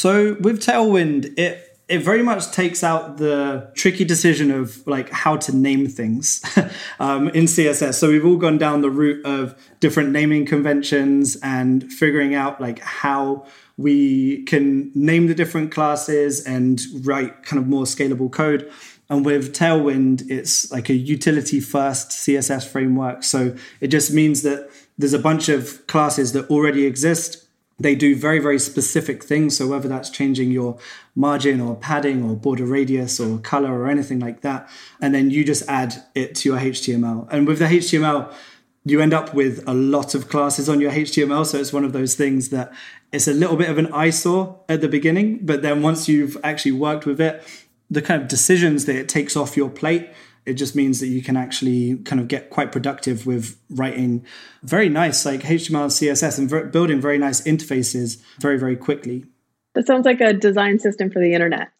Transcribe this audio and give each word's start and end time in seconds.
So 0.00 0.34
with 0.40 0.62
Tailwind, 0.62 1.38
it 1.38 1.66
it 1.86 1.98
very 1.98 2.22
much 2.22 2.52
takes 2.52 2.82
out 2.82 3.18
the 3.18 3.70
tricky 3.74 4.06
decision 4.06 4.50
of 4.50 4.86
like 4.86 5.10
how 5.10 5.36
to 5.36 5.54
name 5.54 5.88
things 5.88 6.40
um, 7.00 7.28
in 7.30 7.44
css 7.44 7.94
so 7.94 8.08
we've 8.08 8.24
all 8.24 8.36
gone 8.36 8.58
down 8.58 8.80
the 8.80 8.88
route 8.88 9.26
of 9.26 9.60
different 9.80 10.10
naming 10.10 10.46
conventions 10.46 11.36
and 11.42 11.92
figuring 11.92 12.32
out 12.32 12.60
like 12.60 12.78
how 12.78 13.44
we 13.76 14.44
can 14.44 14.90
name 14.94 15.26
the 15.26 15.34
different 15.34 15.72
classes 15.72 16.46
and 16.46 16.80
write 17.02 17.42
kind 17.42 17.60
of 17.60 17.68
more 17.68 17.84
scalable 17.84 18.30
code. 18.30 18.70
And 19.10 19.22
with 19.22 19.52
tailwind 19.52 20.30
it's 20.30 20.70
like 20.72 20.88
a 20.88 20.94
utility 20.94 21.60
first 21.60 22.10
css 22.10 22.66
framework. 22.66 23.22
So 23.22 23.54
it 23.80 23.88
just 23.88 24.12
means 24.12 24.40
that 24.42 24.70
there's 24.96 25.12
a 25.12 25.18
bunch 25.18 25.50
of 25.50 25.86
classes 25.88 26.32
that 26.32 26.48
already 26.48 26.86
exist 26.86 27.46
they 27.80 27.94
do 27.94 28.14
very 28.14 28.38
very 28.38 28.58
specific 28.58 29.24
things. 29.24 29.56
So 29.56 29.66
whether 29.66 29.88
that's 29.88 30.10
changing 30.10 30.50
your 30.52 30.78
margin 31.14 31.60
or 31.60 31.76
padding 31.76 32.22
or 32.22 32.36
border 32.36 32.64
radius 32.64 33.18
or 33.20 33.38
color 33.38 33.72
or 33.78 33.88
anything 33.88 34.20
like 34.20 34.42
that 34.42 34.68
and 35.00 35.14
then 35.14 35.30
you 35.30 35.44
just 35.44 35.68
add 35.68 35.94
it 36.14 36.34
to 36.34 36.48
your 36.48 36.58
html 36.58 37.28
and 37.30 37.46
with 37.46 37.58
the 37.58 37.64
html 37.64 38.32
you 38.84 39.00
end 39.00 39.12
up 39.12 39.34
with 39.34 39.62
a 39.68 39.74
lot 39.74 40.14
of 40.14 40.28
classes 40.28 40.68
on 40.68 40.80
your 40.80 40.92
html 40.92 41.44
so 41.44 41.58
it's 41.58 41.72
one 41.72 41.84
of 41.84 41.92
those 41.92 42.14
things 42.14 42.50
that 42.50 42.72
it's 43.12 43.26
a 43.26 43.32
little 43.32 43.56
bit 43.56 43.68
of 43.68 43.76
an 43.76 43.92
eyesore 43.92 44.58
at 44.68 44.80
the 44.80 44.88
beginning 44.88 45.38
but 45.42 45.62
then 45.62 45.82
once 45.82 46.08
you've 46.08 46.36
actually 46.44 46.72
worked 46.72 47.06
with 47.06 47.20
it 47.20 47.42
the 47.90 48.00
kind 48.00 48.22
of 48.22 48.28
decisions 48.28 48.84
that 48.84 48.94
it 48.94 49.08
takes 49.08 49.36
off 49.36 49.56
your 49.56 49.68
plate 49.68 50.08
it 50.50 50.54
just 50.54 50.74
means 50.74 50.98
that 50.98 51.06
you 51.06 51.22
can 51.22 51.36
actually 51.36 51.96
kind 51.98 52.20
of 52.20 52.26
get 52.26 52.50
quite 52.50 52.72
productive 52.72 53.24
with 53.24 53.56
writing 53.70 54.26
very 54.64 54.88
nice 54.88 55.24
like 55.24 55.42
html 55.42 55.82
and 55.82 55.92
css 55.92 56.38
and 56.38 56.72
building 56.72 57.00
very 57.00 57.18
nice 57.18 57.40
interfaces 57.42 58.20
very 58.40 58.58
very 58.58 58.76
quickly 58.76 59.24
that 59.74 59.86
sounds 59.86 60.04
like 60.04 60.20
a 60.20 60.32
design 60.32 60.78
system 60.78 61.08
for 61.10 61.20
the 61.20 61.32
internet 61.32 61.70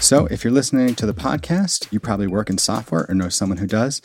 So, 0.00 0.26
if 0.26 0.44
you're 0.44 0.52
listening 0.52 0.94
to 0.96 1.06
the 1.06 1.14
podcast, 1.14 1.90
you 1.90 1.98
probably 1.98 2.26
work 2.26 2.50
in 2.50 2.58
software 2.58 3.06
or 3.08 3.14
know 3.14 3.30
someone 3.30 3.56
who 3.56 3.66
does. 3.66 4.02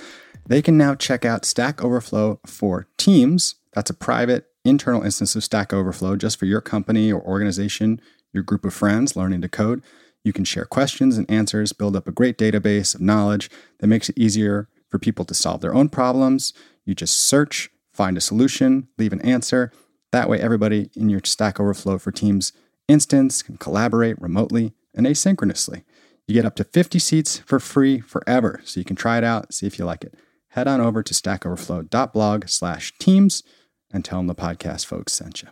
They 0.48 0.61
can 0.61 0.78
now 0.78 0.95
check 0.95 1.26
out 1.26 1.44
Stack 1.44 1.83
Overflow 1.83 2.39
for 2.45 2.88
Teams. 2.98 3.56
That's 3.73 3.89
a 3.89 3.94
private 3.94 4.48
internal 4.66 5.04
instance 5.04 5.36
of 5.36 5.44
Stack 5.44 5.74
Overflow 5.74 6.16
just 6.16 6.38
for 6.38 6.46
your 6.46 6.62
company 6.62 7.12
or 7.12 7.22
organization, 7.22 8.02
your 8.34 8.44
group 8.44 8.66
of 8.66 8.74
friends 8.74 9.16
learning 9.16 9.42
to 9.42 9.50
code. 9.50 9.82
You 10.24 10.34
can 10.34 10.44
share 10.44 10.66
questions 10.66 11.18
and 11.18 11.30
answers, 11.30 11.74
build 11.74 11.96
up 11.96 12.08
a 12.08 12.12
great 12.12 12.38
database 12.38 12.94
of 12.94 13.02
knowledge 13.02 13.50
that 13.80 13.88
makes 13.88 14.10
it 14.10 14.18
easier 14.18 14.68
for 14.90 15.00
people 15.00 15.26
to 15.26 15.34
solve 15.34 15.62
their 15.62 15.74
own 15.74 15.90
problems. 15.90 16.54
You 16.86 16.94
just 16.94 17.18
search, 17.18 17.70
find 17.94 18.18
a 18.18 18.22
solution, 18.22 18.88
leave 18.98 19.14
an 19.14 19.22
answer. 19.22 19.72
That 20.12 20.30
way, 20.30 20.40
everybody 20.40 20.90
in 20.96 21.10
your 21.10 21.22
Stack 21.23 21.60
Overflow 21.60 22.00
for 22.00 22.12
Teams 22.12 22.52
instance 22.88 23.42
can 23.42 23.58
collaborate 23.58 24.20
remotely 24.22 24.73
and 24.94 25.06
asynchronously. 25.06 25.84
You 26.28 26.34
get 26.34 26.46
up 26.46 26.56
to 26.58 26.64
50 26.64 27.00
seats 27.00 27.40
for 27.40 27.60
free 27.60 28.00
forever, 28.00 28.62
so 28.64 28.80
you 28.80 28.86
can 28.86 28.96
try 28.96 29.18
it 29.18 29.23
out, 29.23 29.54
see 29.54 29.68
if 29.68 29.80
you 29.80 29.86
like 29.86 30.04
it. 30.04 30.16
Head 30.50 30.68
on 30.68 30.82
over 30.82 31.04
to 31.04 31.14
stackoverflow.blog 31.14 32.48
slash 32.48 32.94
teams 33.00 33.44
and 33.92 34.06
tell 34.06 34.20
them 34.20 34.28
the 34.28 34.36
podcast 34.36 34.86
folks 34.86 35.14
sent 35.14 35.42
you. 35.42 35.50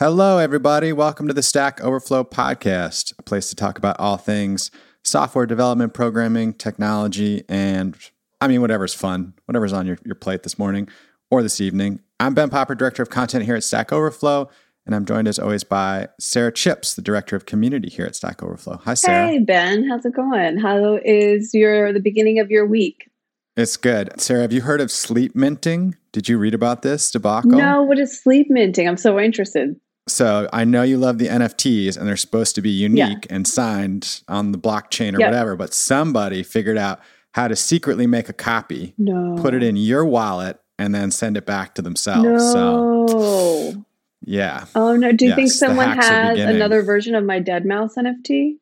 Hello, 0.00 0.38
everybody. 0.38 0.92
Welcome 0.92 1.28
to 1.28 1.34
the 1.34 1.42
Stack 1.42 1.80
Overflow 1.80 2.24
podcast, 2.24 3.14
a 3.18 3.22
place 3.22 3.48
to 3.50 3.56
talk 3.56 3.78
about 3.78 3.96
all 3.98 4.16
things 4.16 4.70
software 5.04 5.46
development, 5.46 5.94
programming, 5.94 6.54
technology, 6.54 7.44
and 7.48 7.96
I 8.40 8.48
mean, 8.48 8.60
whatever's 8.60 8.94
fun, 8.94 9.34
whatever's 9.46 9.72
on 9.72 9.86
your, 9.86 9.98
your 10.04 10.14
plate 10.14 10.42
this 10.42 10.58
morning 10.58 10.88
or 11.30 11.42
this 11.42 11.60
evening. 11.60 12.00
I'm 12.18 12.34
Ben 12.34 12.50
Popper, 12.50 12.74
Director 12.74 13.02
of 13.02 13.10
Content 13.10 13.44
here 13.44 13.54
at 13.54 13.64
Stack 13.64 13.92
Overflow, 13.92 14.50
and 14.86 14.94
I'm 14.94 15.04
joined 15.04 15.28
as 15.28 15.38
always 15.38 15.64
by 15.64 16.08
Sarah 16.18 16.52
Chipps, 16.52 16.94
the 16.94 17.02
Director 17.02 17.36
of 17.36 17.46
Community 17.46 17.88
here 17.88 18.06
at 18.06 18.16
Stack 18.16 18.42
Overflow. 18.42 18.78
Hi, 18.84 18.94
Sarah. 18.94 19.28
Hey, 19.28 19.38
Ben. 19.38 19.88
How's 19.88 20.04
it 20.04 20.14
going? 20.14 20.58
How 20.58 20.98
is 21.04 21.54
your 21.54 21.92
the 21.92 22.00
beginning 22.00 22.38
of 22.38 22.50
your 22.50 22.66
week? 22.66 23.10
It's 23.56 23.76
good. 23.76 24.20
Sarah, 24.20 24.42
have 24.42 24.52
you 24.52 24.62
heard 24.62 24.80
of 24.80 24.90
sleep 24.90 25.36
minting? 25.36 25.96
Did 26.12 26.28
you 26.28 26.38
read 26.38 26.54
about 26.54 26.82
this 26.82 27.10
debacle? 27.10 27.52
No, 27.52 27.82
what 27.82 27.98
is 27.98 28.20
sleep 28.20 28.48
minting? 28.50 28.88
I'm 28.88 28.96
so 28.96 29.20
interested. 29.20 29.78
So 30.08 30.48
I 30.52 30.64
know 30.64 30.82
you 30.82 30.98
love 30.98 31.18
the 31.18 31.28
NFTs 31.28 31.96
and 31.96 32.06
they're 32.06 32.16
supposed 32.16 32.54
to 32.56 32.60
be 32.60 32.70
unique 32.70 33.26
yeah. 33.26 33.36
and 33.36 33.46
signed 33.46 34.22
on 34.28 34.52
the 34.52 34.58
blockchain 34.58 35.16
or 35.16 35.20
yep. 35.20 35.30
whatever, 35.30 35.56
but 35.56 35.72
somebody 35.72 36.42
figured 36.42 36.76
out 36.76 37.00
how 37.32 37.48
to 37.48 37.56
secretly 37.56 38.06
make 38.06 38.28
a 38.28 38.32
copy, 38.32 38.94
no. 38.98 39.36
put 39.40 39.54
it 39.54 39.62
in 39.62 39.76
your 39.76 40.04
wallet, 40.04 40.60
and 40.78 40.94
then 40.94 41.10
send 41.10 41.36
it 41.36 41.46
back 41.46 41.74
to 41.76 41.82
themselves. 41.82 42.24
No. 42.24 43.06
So 43.08 43.84
yeah. 44.22 44.66
Oh 44.74 44.96
no. 44.96 45.12
Do 45.12 45.24
you 45.24 45.30
yes, 45.30 45.36
think 45.36 45.50
someone 45.50 45.96
has 45.96 46.38
another 46.38 46.82
version 46.82 47.14
of 47.14 47.24
my 47.24 47.38
dead 47.38 47.64
mouse 47.64 47.94
NFT? 47.96 48.56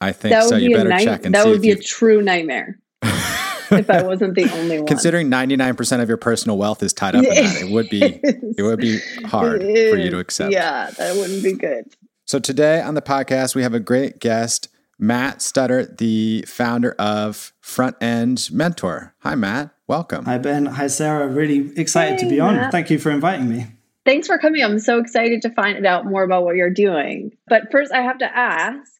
I 0.00 0.12
think 0.12 0.32
that 0.32 0.44
so. 0.44 0.56
You 0.56 0.76
better 0.76 0.90
night- 0.90 1.04
check 1.04 1.24
and 1.24 1.34
that 1.34 1.46
would 1.46 1.62
be 1.62 1.70
a 1.70 1.76
true 1.76 2.20
nightmare. 2.20 2.78
If 3.78 3.90
I 3.90 4.02
wasn't 4.02 4.34
the 4.34 4.50
only 4.52 4.78
one. 4.78 4.86
Considering 4.86 5.30
99% 5.30 6.02
of 6.02 6.08
your 6.08 6.16
personal 6.16 6.58
wealth 6.58 6.82
is 6.82 6.92
tied 6.92 7.14
up 7.14 7.24
in 7.24 7.30
that, 7.30 7.62
it 7.62 7.70
would 7.70 7.88
be 7.88 8.02
it 8.22 8.62
would 8.62 8.80
be 8.80 8.98
hard 9.24 9.62
for 9.62 9.66
you 9.66 10.10
to 10.10 10.18
accept. 10.18 10.52
Yeah, 10.52 10.90
that 10.90 11.16
wouldn't 11.16 11.42
be 11.42 11.52
good. 11.52 11.94
So 12.26 12.38
today 12.38 12.80
on 12.80 12.94
the 12.94 13.02
podcast 13.02 13.54
we 13.54 13.62
have 13.62 13.74
a 13.74 13.80
great 13.80 14.18
guest, 14.18 14.68
Matt 14.98 15.38
Studdert, 15.38 15.98
the 15.98 16.44
founder 16.48 16.92
of 16.98 17.52
Front 17.60 17.96
End 18.02 18.48
Mentor. 18.52 19.14
Hi 19.20 19.34
Matt, 19.34 19.70
welcome. 19.86 20.24
Hi 20.24 20.38
Ben, 20.38 20.66
hi 20.66 20.86
Sarah. 20.86 21.28
Really 21.28 21.72
excited 21.78 22.20
hey, 22.20 22.24
to 22.24 22.30
be 22.30 22.40
on. 22.40 22.56
Matt. 22.56 22.72
Thank 22.72 22.90
you 22.90 22.98
for 22.98 23.10
inviting 23.10 23.48
me. 23.48 23.66
Thanks 24.04 24.26
for 24.26 24.38
coming. 24.38 24.62
I'm 24.62 24.78
so 24.78 24.98
excited 24.98 25.42
to 25.42 25.50
find 25.50 25.86
out 25.86 26.04
more 26.04 26.22
about 26.22 26.44
what 26.44 26.56
you're 26.56 26.70
doing. 26.70 27.32
But 27.48 27.70
first 27.70 27.90
I 27.90 28.02
have 28.02 28.18
to 28.18 28.36
ask, 28.36 28.90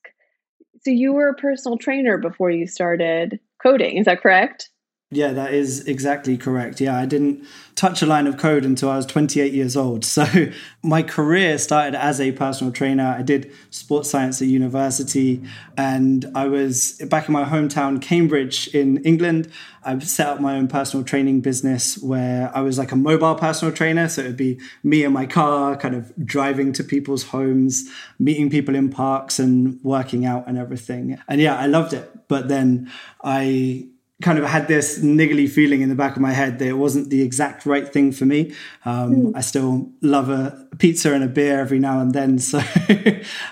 so 0.82 0.90
you 0.90 1.12
were 1.12 1.28
a 1.28 1.34
personal 1.34 1.78
trainer 1.78 2.18
before 2.18 2.50
you 2.50 2.66
started 2.66 3.38
coding. 3.64 3.96
Is 3.96 4.04
that 4.06 4.20
correct? 4.20 4.70
Yeah, 5.10 5.32
that 5.32 5.54
is 5.54 5.86
exactly 5.86 6.36
correct. 6.36 6.80
Yeah, 6.80 6.96
I 6.96 7.06
didn't 7.06 7.46
touch 7.74 8.02
a 8.02 8.06
line 8.06 8.26
of 8.26 8.36
code 8.36 8.64
until 8.64 8.88
I 8.88 8.96
was 8.96 9.06
28 9.06 9.52
years 9.52 9.76
old. 9.76 10.04
So 10.04 10.24
my 10.82 11.02
career 11.02 11.58
started 11.58 11.96
as 11.96 12.20
a 12.20 12.32
personal 12.32 12.72
trainer. 12.72 13.14
I 13.18 13.22
did 13.22 13.50
sports 13.70 14.10
science 14.10 14.40
at 14.40 14.48
university 14.48 15.42
and 15.76 16.30
I 16.34 16.46
was 16.46 17.00
back 17.08 17.28
in 17.28 17.32
my 17.32 17.44
hometown, 17.44 18.00
Cambridge 18.00 18.68
in 18.68 18.98
England. 18.98 19.50
I 19.82 19.98
set 19.98 20.28
up 20.28 20.40
my 20.40 20.56
own 20.56 20.68
personal 20.68 21.04
training 21.04 21.40
business 21.40 21.98
where 21.98 22.50
I 22.54 22.60
was 22.60 22.78
like 22.78 22.92
a 22.92 22.96
mobile 22.96 23.34
personal 23.34 23.74
trainer. 23.74 24.08
So 24.08 24.22
it 24.22 24.26
would 24.28 24.36
be 24.36 24.60
me 24.82 25.04
in 25.04 25.12
my 25.12 25.26
car, 25.26 25.76
kind 25.76 25.94
of 25.94 26.12
driving 26.24 26.72
to 26.74 26.84
people's 26.84 27.24
homes, 27.24 27.90
meeting 28.18 28.50
people 28.50 28.74
in 28.74 28.88
parks 28.88 29.38
and 29.38 29.82
working 29.82 30.24
out 30.24 30.46
and 30.46 30.56
everything. 30.56 31.18
And 31.28 31.40
yeah, 31.40 31.56
I 31.56 31.66
loved 31.66 31.92
it. 31.92 32.28
But 32.28 32.48
then 32.48 32.90
I 33.22 33.88
kind 34.22 34.38
of 34.38 34.44
had 34.44 34.68
this 34.68 35.00
niggly 35.00 35.48
feeling 35.48 35.80
in 35.80 35.88
the 35.88 35.94
back 35.94 36.14
of 36.14 36.22
my 36.22 36.32
head 36.32 36.58
that 36.60 36.68
it 36.68 36.74
wasn't 36.74 37.10
the 37.10 37.20
exact 37.20 37.66
right 37.66 37.92
thing 37.92 38.12
for 38.12 38.24
me. 38.24 38.54
Um, 38.84 39.16
mm. 39.16 39.32
I 39.34 39.40
still 39.40 39.90
love 40.02 40.30
a 40.30 40.68
pizza 40.78 41.12
and 41.12 41.24
a 41.24 41.26
beer 41.26 41.58
every 41.58 41.80
now 41.80 42.00
and 42.00 42.12
then. 42.12 42.38
So 42.44 42.58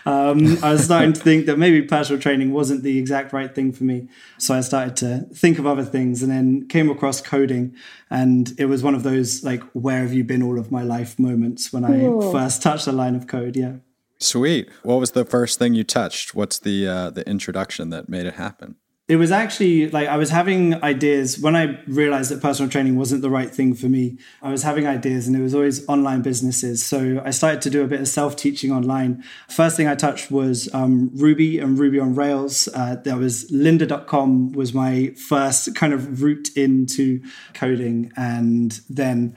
um, 0.07 0.63
I 0.63 0.73
was 0.73 0.85
starting 0.85 1.15
to 1.15 1.21
think 1.21 1.47
that 1.47 1.59
maybe 1.59 1.83
personal 1.83 2.21
training 2.21 2.53
wasn't 2.53 2.83
the 2.83 2.99
exact 2.99 3.33
right 3.33 3.53
thing 3.53 3.73
for 3.73 3.85
me. 3.85 4.09
So 4.39 4.55
I 4.55 4.61
started 4.61 4.97
to 4.99 5.35
think 5.35 5.59
of 5.59 5.67
other 5.67 5.85
things 5.85 6.23
and 6.23 6.31
then 6.31 6.69
came 6.69 6.91
across 6.91 7.21
coding. 7.21 7.75
And 8.11 8.53
it 8.59 8.67
was 8.67 8.83
one 8.83 8.95
of 8.95 9.03
those, 9.03 9.43
like, 9.43 9.63
where 9.73 10.03
have 10.03 10.13
you 10.13 10.25
been 10.25 10.43
all 10.43 10.59
of 10.59 10.71
my 10.71 10.83
life 10.83 11.19
moments 11.19 11.73
when 11.73 11.85
I 11.85 11.99
first 12.31 12.63
touched 12.63 12.87
a 12.87 12.93
line 12.93 13.17
of 13.17 13.27
code. 13.27 13.57
Yeah. 13.57 13.77
Sweet. 14.19 14.69
What 14.85 15.01
was 15.01 15.13
the 15.13 15.25
first 15.25 15.59
thing 15.59 15.75
you 15.75 15.85
touched? 15.85 16.35
What's 16.35 16.59
the 16.59 16.87
uh, 16.87 17.11
the 17.11 17.29
introduction 17.29 17.91
that 17.91 18.09
made 18.09 18.27
it 18.27 18.35
happen? 18.35 18.77
It 19.13 19.17
was 19.17 19.31
actually 19.31 19.91
like 19.91 20.09
I 20.09 20.17
was 20.17 20.31
having 20.31 20.83
ideas 20.83 21.39
when 21.39 21.55
I 21.55 21.79
realized 21.87 22.31
that 22.31 22.41
personal 22.41 22.71
training 22.71 22.97
wasn't 22.97 23.21
the 23.21 23.29
right 23.29 23.51
thing 23.51 23.75
for 23.75 23.85
me. 23.85 24.17
I 24.41 24.51
was 24.51 24.63
having 24.63 24.87
ideas 24.87 25.27
and 25.27 25.37
it 25.37 25.43
was 25.43 25.55
always 25.55 25.87
online 25.87 26.23
businesses. 26.23 26.83
So 26.83 27.21
I 27.23 27.29
started 27.29 27.61
to 27.61 27.69
do 27.69 27.85
a 27.85 27.87
bit 27.87 28.01
of 28.01 28.09
self 28.09 28.37
teaching 28.37 28.73
online. 28.73 29.23
First 29.51 29.77
thing 29.77 29.87
I 29.87 29.97
touched 29.97 30.31
was 30.31 30.73
um, 30.73 31.11
Ruby 31.13 31.59
and 31.59 31.79
Ruby 31.79 31.99
on 31.99 32.15
Rails. 32.15 32.71
Uh, 32.75 32.97
there 33.05 33.19
was 33.19 33.51
lynda.com 33.51 34.53
was 34.53 34.73
my 34.73 35.13
first 35.29 35.75
kind 35.75 35.93
of 35.93 36.23
route 36.23 36.49
into 36.57 37.21
coding. 37.53 38.13
And 38.17 38.81
then 38.89 39.37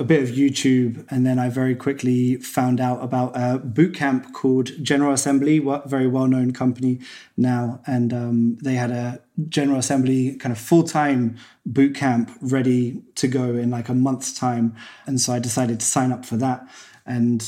a 0.00 0.04
bit 0.04 0.22
of 0.22 0.30
YouTube, 0.30 1.06
and 1.10 1.26
then 1.26 1.38
I 1.38 1.50
very 1.50 1.74
quickly 1.74 2.36
found 2.36 2.80
out 2.80 3.04
about 3.04 3.32
a 3.34 3.58
boot 3.58 3.94
camp 3.94 4.32
called 4.32 4.70
General 4.82 5.12
Assembly, 5.12 5.58
very 5.84 6.06
well 6.06 6.26
known 6.26 6.52
company 6.52 7.00
now, 7.36 7.82
and 7.86 8.12
um, 8.14 8.56
they 8.62 8.74
had 8.74 8.90
a 8.90 9.20
General 9.50 9.78
Assembly 9.78 10.36
kind 10.36 10.52
of 10.52 10.58
full 10.58 10.84
time 10.84 11.36
boot 11.66 11.94
camp 11.94 12.30
ready 12.40 13.02
to 13.16 13.28
go 13.28 13.54
in 13.54 13.70
like 13.70 13.90
a 13.90 13.94
month's 13.94 14.32
time, 14.32 14.74
and 15.06 15.20
so 15.20 15.34
I 15.34 15.38
decided 15.38 15.80
to 15.80 15.86
sign 15.86 16.12
up 16.12 16.24
for 16.24 16.38
that, 16.38 16.66
and 17.04 17.46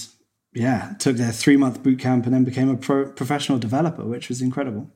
yeah, 0.53 0.93
took 0.99 1.17
their 1.17 1.33
three 1.33 1.57
month 1.57 1.83
boot 1.83 1.99
camp 1.99 2.27
and 2.27 2.35
then 2.35 2.45
became 2.45 2.69
a 2.69 2.77
pro- 2.77 3.11
professional 3.11 3.59
developer, 3.59 4.05
which 4.05 4.29
was 4.29 4.43
incredible. 4.43 4.91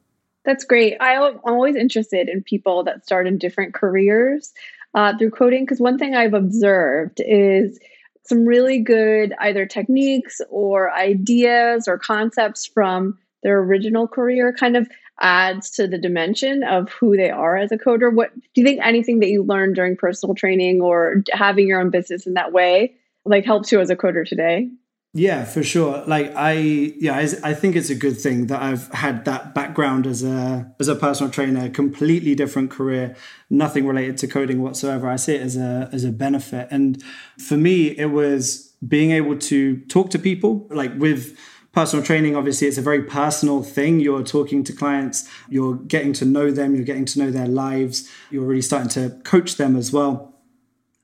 That's 0.44 0.64
great. 0.64 0.96
I'm 1.00 1.40
always 1.42 1.74
interested 1.74 2.28
in 2.28 2.42
people 2.42 2.84
that 2.84 3.04
start 3.04 3.26
in 3.26 3.38
different 3.38 3.74
careers 3.74 4.52
uh, 4.96 5.16
through 5.16 5.30
coding 5.30 5.64
because 5.64 5.78
one 5.78 5.98
thing 5.98 6.16
I've 6.16 6.34
observed 6.34 7.20
is 7.24 7.78
some 8.24 8.44
really 8.44 8.80
good 8.80 9.34
either 9.38 9.66
techniques 9.66 10.40
or 10.50 10.92
ideas 10.92 11.86
or 11.86 11.98
concepts 11.98 12.66
from 12.66 13.18
their 13.42 13.58
original 13.58 14.08
career 14.08 14.52
kind 14.58 14.76
of 14.76 14.88
adds 15.20 15.70
to 15.70 15.86
the 15.86 15.98
dimension 15.98 16.64
of 16.64 16.90
who 16.90 17.16
they 17.16 17.30
are 17.30 17.56
as 17.56 17.70
a 17.70 17.78
coder. 17.78 18.12
What 18.12 18.34
do 18.34 18.60
you 18.60 18.64
think 18.64 18.80
anything 18.82 19.20
that 19.20 19.28
you 19.28 19.42
learned 19.42 19.76
during 19.76 19.96
personal 19.96 20.34
training 20.34 20.80
or 20.80 21.22
having 21.30 21.68
your 21.68 21.80
own 21.80 21.90
business 21.90 22.26
in 22.26 22.34
that 22.34 22.52
way 22.52 22.96
like 23.24 23.44
helps 23.44 23.70
you 23.70 23.80
as 23.80 23.90
a 23.90 23.96
coder 23.96 24.26
today? 24.26 24.70
Yeah, 25.16 25.46
for 25.46 25.62
sure. 25.62 26.04
Like 26.06 26.36
I, 26.36 26.52
yeah, 26.52 27.16
I, 27.16 27.50
I, 27.50 27.54
think 27.54 27.74
it's 27.74 27.88
a 27.88 27.94
good 27.94 28.20
thing 28.20 28.48
that 28.48 28.60
I've 28.60 28.92
had 28.92 29.24
that 29.24 29.54
background 29.54 30.06
as 30.06 30.22
a 30.22 30.70
as 30.78 30.88
a 30.88 30.94
personal 30.94 31.32
trainer, 31.32 31.70
completely 31.70 32.34
different 32.34 32.70
career, 32.70 33.16
nothing 33.48 33.86
related 33.86 34.18
to 34.18 34.26
coding 34.26 34.60
whatsoever. 34.60 35.08
I 35.08 35.16
see 35.16 35.36
it 35.36 35.40
as 35.40 35.56
a 35.56 35.88
as 35.90 36.04
a 36.04 36.12
benefit, 36.12 36.68
and 36.70 37.02
for 37.38 37.56
me, 37.56 37.96
it 37.96 38.10
was 38.10 38.76
being 38.86 39.10
able 39.12 39.38
to 39.38 39.78
talk 39.86 40.10
to 40.10 40.18
people, 40.18 40.68
like 40.70 40.94
with 40.98 41.38
personal 41.72 42.04
training. 42.04 42.36
Obviously, 42.36 42.68
it's 42.68 42.76
a 42.76 42.82
very 42.82 43.02
personal 43.02 43.62
thing. 43.62 44.00
You're 44.00 44.22
talking 44.22 44.64
to 44.64 44.72
clients, 44.74 45.26
you're 45.48 45.76
getting 45.76 46.12
to 46.14 46.26
know 46.26 46.50
them, 46.50 46.74
you're 46.74 46.84
getting 46.84 47.06
to 47.06 47.18
know 47.20 47.30
their 47.30 47.48
lives, 47.48 48.06
you're 48.30 48.44
really 48.44 48.60
starting 48.60 48.90
to 48.90 49.18
coach 49.22 49.56
them 49.56 49.76
as 49.76 49.90
well, 49.94 50.34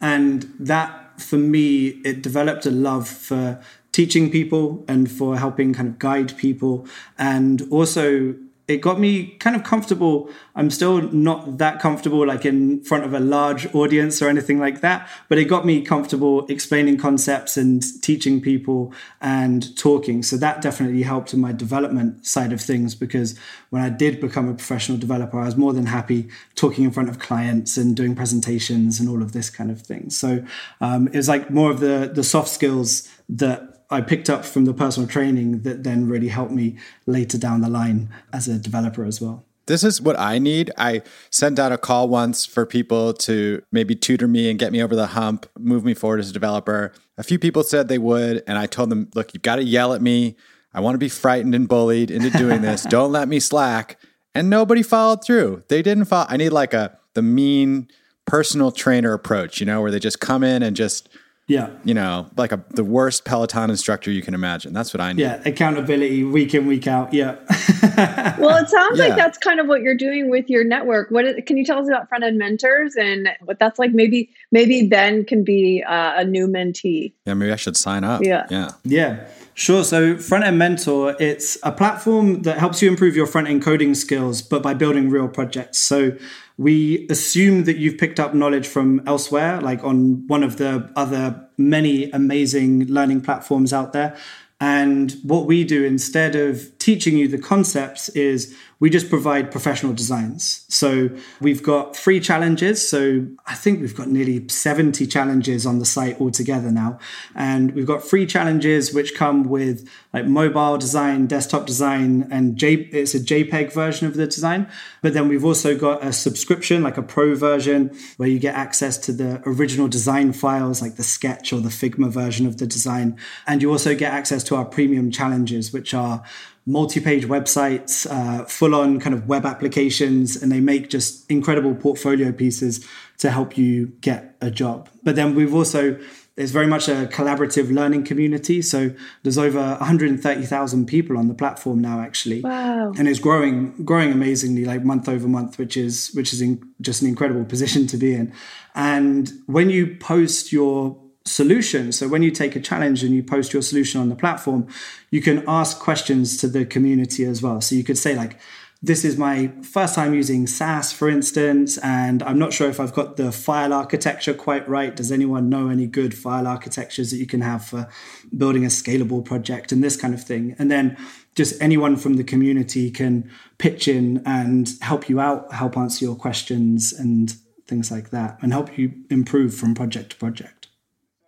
and 0.03 0.53
that 0.61 0.99
for 1.19 1.39
me, 1.39 1.89
it 2.05 2.23
developed 2.23 2.67
a 2.67 2.71
love 2.71 3.09
for 3.09 3.61
teaching 3.93 4.31
people 4.31 4.85
and 4.89 5.11
for 5.11 5.39
helping 5.39 5.75
kind 5.75 5.89
of 5.89 5.99
guide 5.99 6.37
people. 6.39 6.87
And 7.19 7.63
also, 7.71 8.35
it 8.69 8.81
got 8.81 9.01
me 9.01 9.27
kind 9.39 9.57
of 9.57 9.65
comfortable. 9.65 10.31
I'm 10.55 10.71
still 10.71 11.03
not 11.03 11.59
that 11.59 11.81
comfortable, 11.81 12.27
like 12.27 12.45
in 12.45 12.83
front 12.83 13.05
of 13.05 13.13
a 13.13 13.19
large 13.19 13.73
audience 13.75 14.23
or 14.23 14.29
anything 14.29 14.61
like 14.61 14.81
that, 14.83 15.09
but 15.29 15.37
it 15.37 15.45
got 15.45 15.67
me 15.67 15.83
comfortable 15.83 16.47
explaining 16.47 16.97
concepts 16.97 17.57
and 17.57 17.83
teaching 18.03 18.41
people 18.41 18.95
and 19.21 19.77
talking. 19.77 20.23
So 20.23 20.37
that 20.37 20.63
definitely 20.63 21.03
helped 21.03 21.35
in 21.35 21.41
my 21.41 21.53
development 21.53 22.25
side 22.25 22.53
of 22.53 22.61
things 22.61 22.95
because 22.95 23.37
when 23.71 23.83
I 23.83 23.89
did 23.89 24.21
become 24.21 24.49
a 24.49 24.55
professional 24.55 24.97
developer, 24.97 25.41
I 25.41 25.47
was 25.47 25.57
more 25.57 25.73
than 25.73 25.87
happy 25.87 26.29
talking 26.55 26.85
in 26.85 26.93
front 26.93 27.09
of 27.09 27.19
clients 27.19 27.77
and 27.77 27.97
doing 27.97 28.15
presentations 28.15 29.01
and 29.01 29.09
all 29.09 29.23
of 29.23 29.33
this 29.33 29.51
kind 29.51 29.71
of 29.73 29.83
thing. 29.83 30.09
So 30.11 30.45
um, 30.81 31.09
it 31.09 31.17
was 31.17 31.29
like 31.29 31.51
more 31.51 31.71
of 31.71 31.81
the 31.81 32.11
the 32.13 32.25
soft 32.25 32.49
skills 32.49 33.09
that 33.29 33.72
I 33.93 34.01
picked 34.01 34.31
up 34.31 34.45
from 34.45 34.65
the 34.65 34.73
personal 34.73 35.09
training 35.09 35.63
that 35.63 35.85
then 35.85 36.09
really 36.09 36.29
helped 36.29 36.53
me 36.53 36.77
later 37.07 37.39
down 37.39 37.61
the 37.61 37.69
line 37.69 38.09
as 38.33 38.49
a 38.49 38.59
developer 38.59 39.05
as 39.05 39.21
well. 39.21 39.45
This 39.67 39.85
is 39.85 40.01
what 40.01 40.19
I 40.19 40.39
need. 40.39 40.73
I 40.77 41.03
sent 41.31 41.59
out 41.59 41.71
a 41.71 41.79
call 41.79 42.09
once 42.09 42.45
for 42.45 42.67
people 42.67 43.13
to 43.15 43.63
maybe 43.71 43.95
tutor 43.95 44.27
me 44.27 44.51
and 44.51 44.59
get 44.59 44.73
me 44.73 44.83
over 44.83 44.97
the 44.97 45.09
hump, 45.09 45.47
move 45.59 45.85
me 45.85 45.95
forward 45.95 46.21
as 46.21 46.31
a 46.31 46.33
developer. 46.33 46.93
A 47.17 47.23
few 47.23 47.39
people 47.39 47.63
said 47.63 47.87
they 47.87 47.99
would, 47.99 48.43
and 48.47 48.59
I 48.59 48.67
told 48.67 48.91
them, 48.91 49.11
look, 49.15 49.35
you've 49.35 49.43
got 49.43 49.57
to 49.57 49.65
yell 49.65 49.93
at 49.93 50.03
me. 50.03 50.37
I 50.75 50.81
want 50.81 50.95
to 50.95 50.99
be 50.99 51.09
frightened 51.09 51.55
and 51.55 51.69
bullied 51.69 52.11
into 52.11 52.31
doing 52.31 52.63
this. 52.63 52.83
Don't 52.89 53.13
let 53.13 53.29
me 53.29 53.39
slack. 53.39 54.01
And 54.35 54.49
nobody 54.49 54.83
followed 54.83 55.23
through. 55.23 55.63
They 55.69 55.83
didn't 55.83 56.07
follow. 56.07 56.27
I 56.29 56.39
need 56.39 56.51
like 56.51 56.75
a 56.75 56.99
the 57.15 57.23
mean 57.23 57.89
personal 58.25 58.73
trainer 58.73 59.13
approach, 59.13 59.61
you 59.61 59.67
know, 59.67 59.83
where 59.83 59.91
they 59.91 59.99
just 59.99 60.21
come 60.21 60.43
in 60.43 60.63
and 60.63 60.75
just 60.75 61.09
yeah. 61.53 61.69
You 61.85 61.93
know, 61.93 62.31
like 62.37 62.51
a 62.51 62.65
the 62.71 62.83
worst 62.85 63.25
Peloton 63.27 63.69
instructor 63.69 64.11
you 64.11 64.23
can 64.23 64.33
imagine. 64.33 64.73
That's 64.73 64.95
what 64.95 65.01
I 65.01 65.13
need. 65.13 65.21
Yeah, 65.21 65.43
accountability 65.45 66.25
week 66.25 66.55
in 66.55 66.67
week 66.67 66.87
out. 66.87 67.13
Yeah. 67.13 67.33
well, 68.39 68.57
it 68.57 68.69
sounds 68.69 68.99
yeah. 68.99 69.09
like 69.09 69.17
that's 69.17 69.37
kind 69.37 69.61
of 69.61 69.67
what 69.67 69.83
you're 69.83 69.97
doing 69.97 70.31
with 70.31 70.49
your 70.49 70.65
network. 70.65 71.11
What 71.11 71.27
is, 71.27 71.37
can 71.47 71.59
you 71.59 71.65
tell 71.65 71.79
us 71.79 71.89
about 71.89 72.09
front 72.09 72.25
end 72.25 72.39
mentors 72.39 72.97
and 72.97 73.29
what 73.45 73.59
that's 73.59 73.79
like? 73.79 73.93
Maybe 73.93 74.31
maybe 74.51 74.89
Ben 74.89 75.25
can 75.25 75.45
be 75.45 75.85
uh, 75.87 76.15
a 76.17 76.25
new 76.25 76.49
mentee. 76.49 77.13
Yeah, 77.27 77.35
maybe 77.35 77.53
I 77.53 77.57
should 77.57 77.77
sign 77.77 78.03
up. 78.03 78.23
Yeah. 78.25 78.47
Yeah. 78.51 78.71
Yeah. 78.85 79.29
Sure. 79.55 79.85
So, 79.85 80.17
Front 80.17 80.45
End 80.45 80.59
Mentor, 80.59 81.15
it's 81.21 81.59
a 81.63 81.71
platform 81.71 82.43
that 82.43 82.59
helps 82.59 82.81
you 82.81 82.89
improve 82.89 83.15
your 83.15 83.27
front 83.27 83.49
end 83.49 83.63
coding 83.63 83.95
skills, 83.95 84.41
but 84.41 84.63
by 84.63 84.73
building 84.73 85.11
real 85.11 85.29
projects. 85.29 85.79
So, 85.79 86.17
we 86.59 87.07
assume 87.09 87.65
that 87.65 87.77
you've 87.77 87.99
picked 87.99 88.21
up 88.21 88.35
knowledge 88.35 88.67
from 88.67 89.03
elsewhere, 89.07 89.61
like 89.61 89.83
on 89.85 90.27
one 90.27 90.43
of 90.43 90.59
the 90.59 90.91
other 90.97 91.49
many 91.57 92.11
amazing 92.11 92.87
learning 92.87 93.21
platforms 93.21 93.73
out 93.73 93.93
there. 93.93 94.17
And 94.61 95.17
what 95.25 95.47
we 95.47 95.65
do 95.65 95.85
instead 95.85 96.37
of 96.37 96.72
teaching 96.83 97.17
you 97.17 97.29
the 97.29 97.39
concepts 97.39 98.09
is 98.11 98.57
we 98.83 98.91
just 98.91 99.09
provide 99.09 99.53
professional 99.53 99.93
designs. 99.93 100.67
So 100.69 101.09
we've 101.41 101.63
got 101.63 101.97
free 101.97 102.19
challenges. 102.19 102.87
So 102.89 103.25
I 103.47 103.55
think 103.55 103.81
we've 103.81 103.95
got 103.95 104.09
nearly 104.09 104.49
70 104.49 105.07
challenges 105.07 105.65
on 105.65 105.79
the 105.79 105.85
site 105.85 106.21
altogether 106.21 106.73
now. 106.73 106.99
And 107.37 107.77
we've 107.77 107.87
got 107.87 108.03
free 108.03 108.27
challenges 108.27 108.93
which 108.93 109.15
come 109.15 109.45
with 109.45 109.89
like 110.13 110.27
mobile 110.27 110.79
design, 110.79 111.29
desktop 111.29 111.65
design, 111.65 112.27
and 112.33 112.57
J, 112.57 112.75
it's 112.75 113.15
a 113.15 113.21
JPEG 113.21 113.73
version 113.73 114.09
of 114.09 114.15
the 114.15 114.27
design. 114.27 114.67
But 115.01 115.15
then 115.15 115.29
we've 115.29 115.45
also 115.45 115.79
got 115.79 116.05
a 116.05 116.13
subscription, 116.13 116.83
like 116.83 116.99
a 116.99 117.03
pro 117.03 117.37
version, 117.37 117.97
where 118.17 118.29
you 118.29 118.41
get 118.41 118.57
access 118.57 118.99
to 118.99 119.13
the 119.13 119.41
original 119.47 119.87
design 119.87 120.33
files, 120.33 120.83
like 120.83 120.97
the 120.97 121.05
sketch 121.05 121.53
or 121.53 121.61
the 121.61 121.69
Figma 121.69 122.11
version 122.11 122.49
of 122.49 122.59
the 122.59 122.67
design. 122.67 123.17
And 123.47 123.63
you 123.63 123.71
also 123.71 123.95
get 123.95 124.13
access 124.13 124.43
to 124.45 124.57
our 124.57 124.65
premium 124.65 125.13
challenges, 125.13 125.73
which 125.73 125.95
are 125.95 126.25
multi-page 126.67 127.27
websites, 127.27 128.07
uh, 128.11 128.45
full-on 128.45 129.01
kind 129.01 129.15
of 129.15 129.27
web 129.27 129.45
applications, 129.45 130.41
and 130.41 130.53
they 130.53 130.61
make 130.61 130.89
just 130.89 131.29
incredible 131.31 131.75
portfolio 131.75 132.31
pieces 132.33 132.87
to 133.19 133.31
help 133.31 133.59
you 133.59 133.87
get 134.01 134.37
a 134.41 134.51
job. 134.51 134.89
But 135.03 135.17
then 135.17 135.35
we've 135.35 135.55
also 135.55 135.99
there's 136.37 136.51
very 136.51 136.67
much 136.67 136.89
a 136.89 137.07
collaborative 137.13 137.71
learning 137.71 138.05
community. 138.05 138.63
So 138.63 138.95
there's 139.23 139.37
over 139.37 139.61
130,000 139.61 140.87
people 140.87 141.19
on 141.19 141.29
the 141.29 141.35
platform 141.35 141.81
now, 141.81 142.01
actually, 142.01 142.41
wow. 142.41 142.93
and 142.97 143.07
it's 143.07 143.19
growing, 143.19 143.73
growing 143.85 144.13
amazingly, 144.13 144.65
like 144.65 144.83
month 144.83 145.09
over 145.09 145.29
month, 145.29 145.59
which 145.59 145.77
is 145.77 146.11
which 146.15 146.33
is 146.33 146.41
in, 146.41 146.63
just 146.81 147.03
an 147.03 147.09
incredible 147.09 147.45
position 147.45 147.87
to 147.89 147.97
be 147.99 148.15
in. 148.15 148.33
And 148.75 149.31
when 149.47 149.69
you 149.69 149.97
post 149.97 150.53
your 150.53 150.99
solution. 151.25 151.93
So 151.93 152.09
when 152.09 152.23
you 152.23 152.31
take 152.31 152.57
a 152.57 152.61
challenge 152.61 153.03
and 153.05 153.15
you 153.15 153.23
post 153.23 153.53
your 153.53 153.63
solution 153.63 154.01
on 154.01 154.09
the 154.09 154.17
platform, 154.17 154.67
you 155.11 155.23
can 155.23 155.45
ask 155.47 155.79
questions 155.79 156.37
to 156.39 156.49
the 156.49 156.65
community 156.65 157.25
as 157.25 157.43
well. 157.43 157.61
So 157.61 157.75
you 157.75 157.85
could 157.85 157.99
say 157.99 158.15
like, 158.17 158.39
this 158.85 159.05
is 159.05 159.17
my 159.17 159.53
first 159.63 159.95
time 159.95 160.13
using 160.13 160.49
Sass, 160.49 160.93
for 160.93 161.09
instance, 161.09 161.79
and 161.79 162.21
I'm 162.25 162.39
not 162.39 162.53
sure 162.53 162.69
if 162.69 162.81
I've 162.81 162.93
got 162.93 163.17
the 163.17 163.31
file 163.31 163.73
architecture 163.73 164.35
quite 164.35 164.69
right. 164.69 164.97
Does 164.97 165.13
anyone 165.13 165.49
know 165.49 165.69
any 165.69 165.87
good 165.87 166.19
file 166.19 166.49
architectures 166.49 167.13
that 167.13 167.19
you 167.19 167.27
can 167.27 167.43
have 167.43 167.65
for 167.65 167.89
building 168.37 168.65
a 168.65 168.69
scalable 168.69 169.25
project 169.25 169.71
and 169.71 169.85
this 169.85 169.97
kind 169.97 170.15
of 170.15 170.25
thing? 170.25 170.57
And 170.59 170.69
then 170.69 170.97
just 171.37 171.63
anyone 171.63 171.95
from 171.95 172.15
the 172.15 172.25
community 172.25 172.91
can 172.91 173.31
pitch 173.59 173.87
in 173.87 174.21
and 174.27 174.69
help 174.81 175.09
you 175.09 175.21
out, 175.21 175.53
help 175.53 175.77
answer 175.77 176.05
your 176.05 176.17
questions 176.17 176.93
and 176.93 177.37
things 177.69 177.93
like 177.93 178.11
that, 178.11 178.37
and 178.43 178.53
help 178.53 178.77
you 178.77 178.93
improve 179.11 179.55
from 179.55 179.77
project 179.77 180.11
to 180.11 180.17
project. 180.17 180.62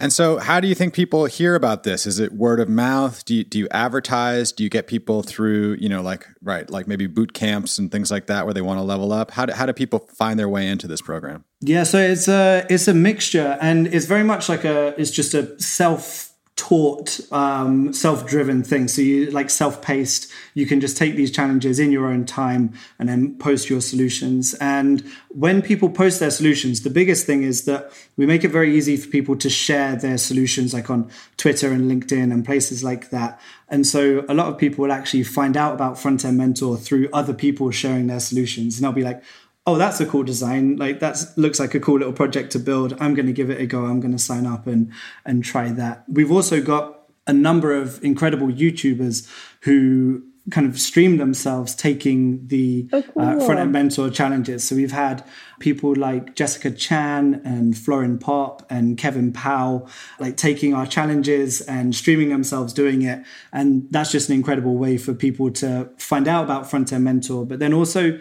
And 0.04 0.12
so, 0.12 0.37
how 0.37 0.61
do 0.61 0.68
you 0.68 0.75
think 0.75 0.92
people 0.92 1.25
hear 1.25 1.54
about 1.54 1.84
this? 1.84 2.04
Is 2.04 2.18
it 2.18 2.34
word 2.34 2.61
of 2.61 2.68
mouth? 2.68 3.25
Do 3.25 3.37
you, 3.37 3.42
do 3.42 3.58
you 3.58 3.66
advertise? 3.70 4.52
Do 4.52 4.62
you 4.62 4.68
get 4.68 4.87
people 4.87 5.23
through, 5.23 5.78
you 5.80 5.88
know, 5.88 6.02
like, 6.02 6.26
right, 6.42 6.68
like 6.68 6.87
maybe 6.87 7.06
boot 7.06 7.32
camps 7.32 7.78
and 7.78 7.90
things 7.90 8.11
like 8.11 8.26
that 8.26 8.44
where 8.44 8.52
they 8.52 8.61
want 8.61 8.76
to 8.76 8.82
level 8.82 9.14
up? 9.14 9.30
How 9.30 9.46
do, 9.46 9.54
how 9.54 9.64
do 9.64 9.73
people 9.73 10.00
find 10.00 10.38
their 10.38 10.46
way 10.46 10.68
into 10.68 10.87
this 10.87 11.00
program? 11.00 11.46
Yeah, 11.62 11.84
so 11.84 11.96
it's 11.96 12.28
a, 12.28 12.66
it's 12.68 12.87
a 12.87 12.92
mixture 12.92 13.56
and 13.62 13.87
it's 13.87 14.04
very 14.04 14.25
much 14.25 14.50
like 14.50 14.64
a, 14.64 14.94
it's 15.00 15.11
just 15.11 15.32
a 15.32 15.58
self 15.58 16.34
taught 16.56 17.20
um, 17.32 17.92
self-driven 17.92 18.62
thing 18.62 18.87
so 18.87 19.02
you 19.02 19.28
like 19.32 19.50
self-paced 19.50 20.30
you 20.54 20.66
can 20.66 20.80
just 20.80 20.96
take 20.96 21.16
these 21.16 21.32
challenges 21.32 21.80
in 21.80 21.90
your 21.90 22.06
own 22.06 22.25
time 22.25 22.73
and 23.00 23.08
then 23.08 23.37
post 23.38 23.68
your 23.68 23.80
solutions. 23.80 24.54
And 24.54 25.04
when 25.30 25.62
people 25.62 25.90
post 25.90 26.20
their 26.20 26.30
solutions 26.30 26.82
the 26.82 26.90
biggest 26.90 27.26
thing 27.26 27.42
is 27.42 27.64
that 27.64 27.90
we 28.16 28.25
make 28.25 28.44
it 28.44 28.52
very 28.52 28.76
easy 28.76 28.96
for 28.96 29.08
people 29.08 29.34
to 29.37 29.50
share 29.50 29.96
their 29.96 30.16
solutions 30.16 30.73
like 30.73 30.90
on 30.90 31.11
twitter 31.38 31.73
and 31.73 31.90
linkedin 31.90 32.32
and 32.32 32.44
places 32.44 32.84
like 32.84 33.11
that. 33.11 33.40
And 33.68 33.84
so 33.84 34.25
a 34.28 34.34
lot 34.34 34.46
of 34.46 34.56
people 34.56 34.84
will 34.84 34.92
actually 34.92 35.25
find 35.25 35.56
out 35.56 35.75
about 35.75 35.99
front 35.99 36.25
end 36.25 36.38
mentor 36.38 36.76
through 36.76 37.08
other 37.12 37.34
people 37.34 37.73
sharing 37.73 38.06
their 38.06 38.20
solutions. 38.20 38.76
And 38.76 38.84
they'll 38.84 38.92
be 38.92 39.02
like 39.02 39.25
oh 39.66 39.76
that's 39.76 40.00
a 40.00 40.06
cool 40.06 40.23
design. 40.23 40.76
Like 40.76 41.00
that 41.00 41.25
looks 41.37 41.59
like 41.59 41.75
a 41.75 41.80
cool 41.80 41.99
little 41.99 42.12
project 42.12 42.52
to 42.52 42.59
build. 42.59 42.97
I'm 43.00 43.14
going 43.14 43.26
to 43.26 43.33
give 43.33 43.50
it 43.50 43.61
a 43.61 43.66
go. 43.66 43.85
I'm 43.85 44.00
going 44.00 44.12
to 44.12 44.18
sign 44.18 44.47
up 44.47 44.66
and 44.66 44.92
and 45.25 45.44
try 45.44 45.71
that. 45.71 46.04
We've 46.09 46.33
also 46.33 46.61
got 46.62 47.00
a 47.26 47.33
number 47.33 47.73
of 47.73 48.02
incredible 48.04 48.49
youtubers 48.49 49.28
who 49.62 50.23
kind 50.50 50.66
of 50.66 50.78
stream 50.78 51.16
themselves 51.16 51.75
taking 51.75 52.47
the 52.49 52.87
Oh, 52.92 53.02
uh, 53.18 53.40
front 53.47 53.61
end 53.61 53.73
mentor 53.73 54.11
challenges. 54.11 54.62
So 54.68 54.76
we've 54.76 54.92
had 54.92 55.25
people 55.59 55.94
like 55.94 56.35
Jessica 56.35 56.71
Chan 56.71 57.40
and 57.47 57.76
Florin 57.76 58.18
Pop 58.18 58.62
and 58.68 58.99
Kevin 58.99 59.33
Powell 59.33 59.88
like 60.21 60.37
taking 60.37 60.75
our 60.75 60.85
challenges 60.87 61.62
and 61.62 61.94
streaming 61.94 62.28
themselves 62.28 62.75
doing 62.75 63.00
it. 63.02 63.25
And 63.52 63.87
that's 63.90 64.12
just 64.12 64.28
an 64.28 64.35
incredible 64.35 64.76
way 64.76 64.99
for 64.99 65.14
people 65.14 65.50
to 65.52 65.88
find 65.97 66.28
out 66.28 66.44
about 66.44 66.68
front 66.68 66.92
end 66.92 67.04
mentor, 67.04 67.47
but 67.47 67.59
then 67.59 67.73
also 67.73 68.18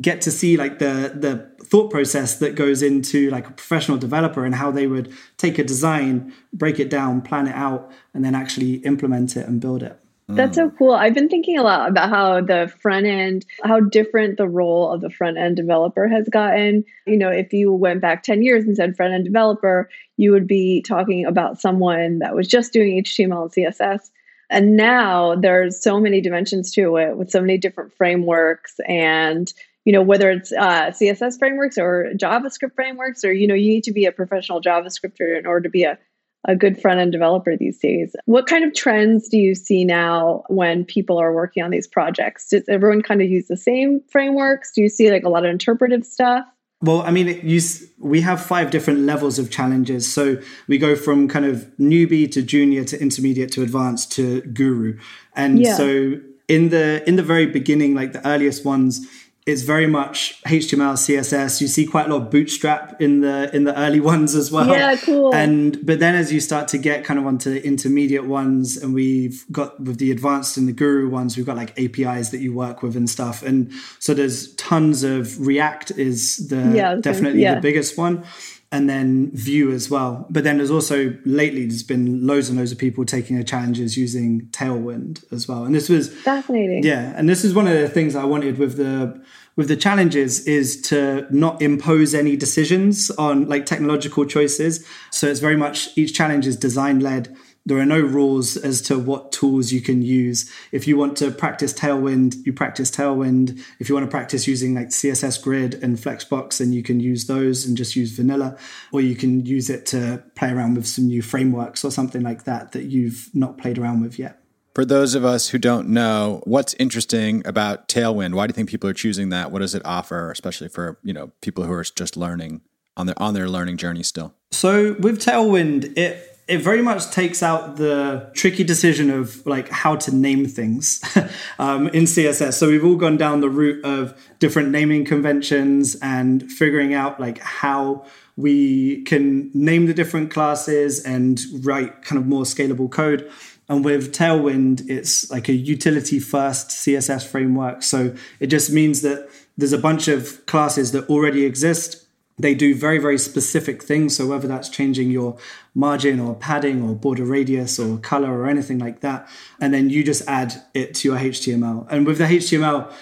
get 0.00 0.20
to 0.22 0.30
see 0.30 0.56
like 0.56 0.78
the 0.78 1.12
the 1.14 1.64
thought 1.64 1.90
process 1.90 2.38
that 2.38 2.54
goes 2.54 2.82
into 2.82 3.30
like 3.30 3.46
a 3.46 3.52
professional 3.52 3.98
developer 3.98 4.44
and 4.44 4.54
how 4.54 4.70
they 4.70 4.86
would 4.86 5.12
take 5.36 5.58
a 5.58 5.64
design 5.64 6.32
break 6.52 6.78
it 6.78 6.88
down 6.88 7.20
plan 7.20 7.46
it 7.46 7.54
out 7.54 7.90
and 8.14 8.24
then 8.24 8.34
actually 8.34 8.74
implement 8.76 9.36
it 9.36 9.46
and 9.46 9.60
build 9.60 9.82
it 9.82 10.00
That's 10.30 10.56
so 10.56 10.70
cool. 10.70 10.92
I've 10.92 11.14
been 11.14 11.30
thinking 11.30 11.56
a 11.56 11.62
lot 11.62 11.88
about 11.88 12.10
how 12.10 12.42
the 12.42 12.70
front 12.82 13.06
end, 13.06 13.46
how 13.64 13.80
different 13.80 14.36
the 14.36 14.46
role 14.46 14.92
of 14.92 15.00
the 15.00 15.08
front 15.08 15.38
end 15.38 15.56
developer 15.56 16.06
has 16.06 16.28
gotten. 16.28 16.84
You 17.06 17.16
know, 17.16 17.30
if 17.30 17.54
you 17.54 17.72
went 17.72 18.02
back 18.02 18.24
10 18.24 18.42
years 18.42 18.64
and 18.64 18.76
said 18.76 18.94
front 18.94 19.14
end 19.14 19.24
developer, 19.24 19.88
you 20.18 20.32
would 20.32 20.46
be 20.46 20.82
talking 20.82 21.24
about 21.24 21.62
someone 21.62 22.18
that 22.18 22.34
was 22.34 22.46
just 22.46 22.74
doing 22.74 23.02
HTML 23.02 23.44
and 23.44 23.52
CSS. 23.52 24.10
And 24.50 24.76
now 24.76 25.34
there's 25.34 25.82
so 25.82 25.98
many 25.98 26.20
dimensions 26.20 26.72
to 26.72 26.96
it 26.96 27.16
with 27.16 27.30
so 27.30 27.40
many 27.40 27.56
different 27.56 27.94
frameworks 27.94 28.74
and 28.86 29.50
you 29.88 29.92
know 29.94 30.02
whether 30.02 30.30
it's 30.30 30.52
uh, 30.52 30.90
css 30.90 31.38
frameworks 31.38 31.78
or 31.78 32.12
javascript 32.14 32.74
frameworks 32.74 33.24
or 33.24 33.32
you 33.32 33.46
know 33.46 33.54
you 33.54 33.70
need 33.70 33.84
to 33.84 33.92
be 33.92 34.04
a 34.04 34.12
professional 34.12 34.60
javascripter 34.60 35.38
in 35.38 35.46
order 35.46 35.62
to 35.62 35.70
be 35.70 35.84
a 35.84 35.98
a 36.46 36.54
good 36.54 36.80
front 36.80 37.00
end 37.00 37.10
developer 37.10 37.56
these 37.56 37.78
days. 37.78 38.14
What 38.26 38.46
kind 38.46 38.64
of 38.64 38.72
trends 38.72 39.28
do 39.28 39.36
you 39.36 39.54
see 39.54 39.84
now 39.84 40.44
when 40.48 40.84
people 40.84 41.18
are 41.18 41.34
working 41.34 41.64
on 41.64 41.70
these 41.70 41.88
projects? 41.88 42.50
Does 42.50 42.62
everyone 42.68 43.02
kind 43.02 43.20
of 43.20 43.28
use 43.28 43.48
the 43.48 43.56
same 43.56 44.00
frameworks? 44.08 44.70
Do 44.72 44.80
you 44.82 44.88
see 44.88 45.10
like 45.10 45.24
a 45.24 45.28
lot 45.28 45.44
of 45.44 45.50
interpretive 45.50 46.06
stuff? 46.06 46.46
Well, 46.80 47.02
I 47.02 47.10
mean, 47.10 47.40
you, 47.42 47.60
we 47.98 48.20
have 48.20 48.40
five 48.40 48.70
different 48.70 49.00
levels 49.00 49.40
of 49.40 49.50
challenges. 49.50 50.10
So 50.10 50.40
we 50.68 50.78
go 50.78 50.94
from 50.94 51.26
kind 51.26 51.44
of 51.44 51.66
newbie 51.78 52.30
to 52.30 52.40
junior 52.40 52.84
to 52.84 53.00
intermediate 53.02 53.50
to 53.52 53.62
advanced 53.62 54.12
to 54.12 54.42
guru. 54.42 54.96
And 55.34 55.58
Yeah. 55.58 55.74
so 55.74 56.20
in 56.46 56.68
the 56.70 57.02
in 57.06 57.16
the 57.16 57.22
very 57.22 57.46
beginning, 57.46 57.94
like 57.94 58.12
the 58.12 58.26
earliest 58.26 58.64
ones, 58.64 59.06
it's 59.48 59.62
very 59.62 59.86
much 59.86 60.40
HTML, 60.44 60.92
CSS. 60.94 61.60
You 61.60 61.68
see 61.68 61.86
quite 61.86 62.06
a 62.06 62.14
lot 62.14 62.22
of 62.22 62.30
Bootstrap 62.30 63.00
in 63.00 63.20
the 63.22 63.50
in 63.56 63.64
the 63.64 63.76
early 63.78 64.00
ones 64.12 64.34
as 64.34 64.52
well. 64.52 64.68
Yeah, 64.68 64.94
cool. 64.96 65.34
And 65.34 65.84
but 65.84 65.98
then 66.00 66.14
as 66.14 66.32
you 66.32 66.40
start 66.40 66.68
to 66.68 66.78
get 66.78 67.04
kind 67.04 67.18
of 67.18 67.26
onto 67.26 67.50
the 67.50 67.64
intermediate 67.66 68.26
ones, 68.26 68.76
and 68.76 68.92
we've 68.92 69.44
got 69.50 69.80
with 69.80 69.98
the 69.98 70.10
advanced 70.10 70.56
and 70.58 70.68
the 70.68 70.72
guru 70.72 71.08
ones, 71.08 71.36
we've 71.36 71.46
got 71.46 71.56
like 71.56 71.72
APIs 71.78 72.28
that 72.30 72.40
you 72.40 72.52
work 72.52 72.82
with 72.82 72.94
and 72.96 73.08
stuff. 73.08 73.42
And 73.42 73.72
so 73.98 74.12
there's 74.14 74.52
tons 74.54 75.02
of 75.02 75.44
React 75.46 75.92
is 75.92 76.48
the 76.48 76.56
Yeah, 76.56 76.62
I 76.62 76.66
was 76.66 76.74
gonna- 76.74 77.02
definitely 77.02 77.42
yeah. 77.42 77.54
the 77.54 77.60
biggest 77.62 77.96
one. 77.96 78.24
And 78.70 78.88
then 78.88 79.30
Vue 79.32 79.72
as 79.72 79.88
well. 79.88 80.26
But 80.28 80.44
then 80.44 80.58
there's 80.58 80.70
also 80.70 81.16
lately 81.24 81.64
there's 81.64 81.82
been 81.82 82.26
loads 82.26 82.50
and 82.50 82.58
loads 82.58 82.70
of 82.70 82.76
people 82.76 83.04
taking 83.06 83.34
their 83.36 83.44
challenges 83.44 83.96
using 83.96 84.42
Tailwind 84.50 85.24
as 85.32 85.48
well. 85.48 85.64
And 85.64 85.74
this 85.74 85.88
was 85.88 86.12
Fascinating. 86.14 86.82
yeah, 86.84 87.14
and 87.16 87.28
this 87.28 87.44
is 87.44 87.54
one 87.54 87.66
of 87.66 87.72
the 87.72 87.88
things 87.88 88.14
I 88.14 88.24
wanted 88.24 88.58
with 88.58 88.76
the 88.76 89.22
with 89.56 89.68
the 89.68 89.76
challenges 89.76 90.46
is 90.46 90.80
to 90.82 91.26
not 91.30 91.60
impose 91.62 92.14
any 92.14 92.36
decisions 92.36 93.10
on 93.12 93.48
like 93.48 93.64
technological 93.66 94.24
choices. 94.24 94.86
So 95.10 95.26
it's 95.28 95.40
very 95.40 95.56
much 95.56 95.88
each 95.96 96.14
challenge 96.14 96.46
is 96.46 96.56
design 96.56 97.00
led. 97.00 97.34
There 97.68 97.78
are 97.78 97.84
no 97.84 98.00
rules 98.00 98.56
as 98.56 98.80
to 98.82 98.98
what 98.98 99.30
tools 99.30 99.72
you 99.72 99.82
can 99.82 100.00
use. 100.00 100.50
If 100.72 100.88
you 100.88 100.96
want 100.96 101.18
to 101.18 101.30
practice 101.30 101.74
Tailwind, 101.74 102.46
you 102.46 102.52
practice 102.54 102.90
Tailwind. 102.90 103.62
If 103.78 103.90
you 103.90 103.94
want 103.94 104.06
to 104.06 104.10
practice 104.10 104.48
using 104.48 104.74
like 104.74 104.88
CSS 104.88 105.42
Grid 105.42 105.74
and 105.74 105.98
Flexbox, 105.98 106.58
then 106.58 106.72
you 106.72 106.82
can 106.82 106.98
use 106.98 107.26
those 107.26 107.66
and 107.66 107.76
just 107.76 107.94
use 107.94 108.12
vanilla, 108.12 108.56
or 108.90 109.02
you 109.02 109.14
can 109.14 109.44
use 109.44 109.68
it 109.68 109.84
to 109.86 110.24
play 110.34 110.50
around 110.50 110.76
with 110.76 110.86
some 110.86 111.08
new 111.08 111.20
frameworks 111.20 111.84
or 111.84 111.90
something 111.90 112.22
like 112.22 112.44
that 112.44 112.72
that 112.72 112.84
you've 112.84 113.28
not 113.34 113.58
played 113.58 113.76
around 113.76 114.00
with 114.00 114.18
yet. 114.18 114.40
For 114.74 114.86
those 114.86 115.14
of 115.14 115.26
us 115.26 115.50
who 115.50 115.58
don't 115.58 115.88
know, 115.90 116.40
what's 116.44 116.72
interesting 116.74 117.46
about 117.46 117.86
Tailwind? 117.86 118.32
Why 118.32 118.46
do 118.46 118.52
you 118.52 118.54
think 118.54 118.70
people 118.70 118.88
are 118.88 118.94
choosing 118.94 119.28
that? 119.28 119.52
What 119.52 119.58
does 119.58 119.74
it 119.74 119.82
offer, 119.84 120.30
especially 120.30 120.68
for 120.68 120.98
you 121.02 121.12
know 121.12 121.32
people 121.42 121.64
who 121.64 121.72
are 121.74 121.84
just 121.84 122.16
learning 122.16 122.62
on 122.96 123.04
their 123.04 123.20
on 123.20 123.34
their 123.34 123.46
learning 123.46 123.76
journey 123.76 124.04
still? 124.04 124.32
So 124.52 124.94
with 124.94 125.20
Tailwind, 125.20 125.98
it 125.98 126.37
it 126.48 126.62
very 126.62 126.80
much 126.80 127.10
takes 127.10 127.42
out 127.42 127.76
the 127.76 128.30
tricky 128.34 128.64
decision 128.64 129.10
of 129.10 129.46
like 129.46 129.68
how 129.68 129.96
to 129.96 130.14
name 130.14 130.46
things 130.46 131.00
um, 131.58 131.88
in 131.88 132.04
CSS. 132.04 132.54
So 132.54 132.68
we've 132.68 132.84
all 132.84 132.96
gone 132.96 133.18
down 133.18 133.40
the 133.40 133.50
route 133.50 133.84
of 133.84 134.18
different 134.38 134.70
naming 134.70 135.04
conventions 135.04 135.94
and 136.00 136.50
figuring 136.50 136.94
out 136.94 137.20
like 137.20 137.38
how 137.38 138.06
we 138.36 139.02
can 139.02 139.50
name 139.52 139.86
the 139.86 139.94
different 139.94 140.30
classes 140.30 141.04
and 141.04 141.38
write 141.62 142.02
kind 142.02 142.18
of 142.18 142.26
more 142.26 142.44
scalable 142.44 142.90
code. 142.90 143.30
And 143.68 143.84
with 143.84 144.14
Tailwind, 144.14 144.88
it's 144.88 145.30
like 145.30 145.50
a 145.50 145.52
utility 145.52 146.18
first 146.18 146.70
CSS 146.70 147.26
framework. 147.26 147.82
So 147.82 148.14
it 148.40 148.46
just 148.46 148.72
means 148.72 149.02
that 149.02 149.28
there's 149.58 149.74
a 149.74 149.78
bunch 149.78 150.08
of 150.08 150.46
classes 150.46 150.92
that 150.92 151.06
already 151.10 151.44
exist 151.44 152.07
they 152.38 152.54
do 152.54 152.74
very 152.74 152.98
very 152.98 153.18
specific 153.18 153.82
things. 153.82 154.16
So 154.16 154.26
whether 154.26 154.48
that's 154.48 154.68
changing 154.68 155.10
your 155.10 155.38
margin 155.78 156.18
or 156.18 156.34
padding 156.34 156.82
or 156.82 156.92
border 156.92 157.24
radius 157.24 157.78
or 157.78 157.98
color 157.98 158.36
or 158.36 158.48
anything 158.48 158.80
like 158.80 159.00
that 159.00 159.28
and 159.60 159.72
then 159.72 159.88
you 159.88 160.02
just 160.02 160.26
add 160.26 160.52
it 160.74 160.92
to 160.92 161.06
your 161.06 161.16
html 161.16 161.86
and 161.88 162.04
with 162.04 162.18
the 162.18 162.24
html 162.24 162.92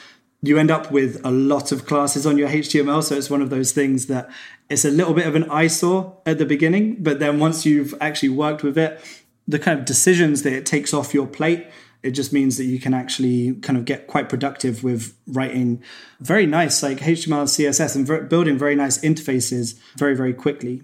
you 0.43 0.59
end 0.59 0.71
up 0.71 0.93
with 0.93 1.19
a 1.25 1.31
lot 1.31 1.73
of 1.73 1.87
classes 1.87 2.26
on 2.26 2.37
your 2.37 2.50
html 2.50 3.02
so 3.02 3.16
it's 3.16 3.31
one 3.31 3.40
of 3.40 3.49
those 3.49 3.73
things 3.73 4.07
that 4.09 4.28
it's 4.69 4.85
a 4.85 4.90
little 4.90 5.14
bit 5.14 5.26
of 5.26 5.35
an 5.35 5.49
eyesore 5.50 6.14
at 6.26 6.37
the 6.37 6.45
beginning 6.45 6.97
but 7.00 7.19
then 7.19 7.40
once 7.40 7.64
you've 7.64 7.95
actually 7.99 8.28
worked 8.28 8.62
with 8.62 8.76
it 8.76 9.00
the 9.49 9.59
kind 9.59 9.78
of 9.78 9.87
decisions 9.87 10.43
that 10.43 10.52
it 10.52 10.66
takes 10.66 10.93
off 10.93 11.14
your 11.14 11.26
plate 11.26 11.66
it 12.07 12.13
just 12.13 12.33
means 12.33 12.57
that 12.57 12.65
you 12.65 12.79
can 12.81 12.95
actually 12.95 13.55
kind 13.67 13.77
of 13.79 13.85
get 13.85 14.07
quite 14.07 14.29
productive 14.29 14.83
with 14.85 15.15
writing 15.27 15.83
very 16.21 16.47
nice 16.47 16.83
like 16.83 16.99
html 16.99 17.45
css 17.45 17.97
and 17.97 18.07
ver- 18.07 18.23
building 18.23 18.57
very 18.59 18.75
nice 18.77 18.99
interfaces 18.99 19.79
very 19.97 20.15
very 20.17 20.33
quickly 20.33 20.83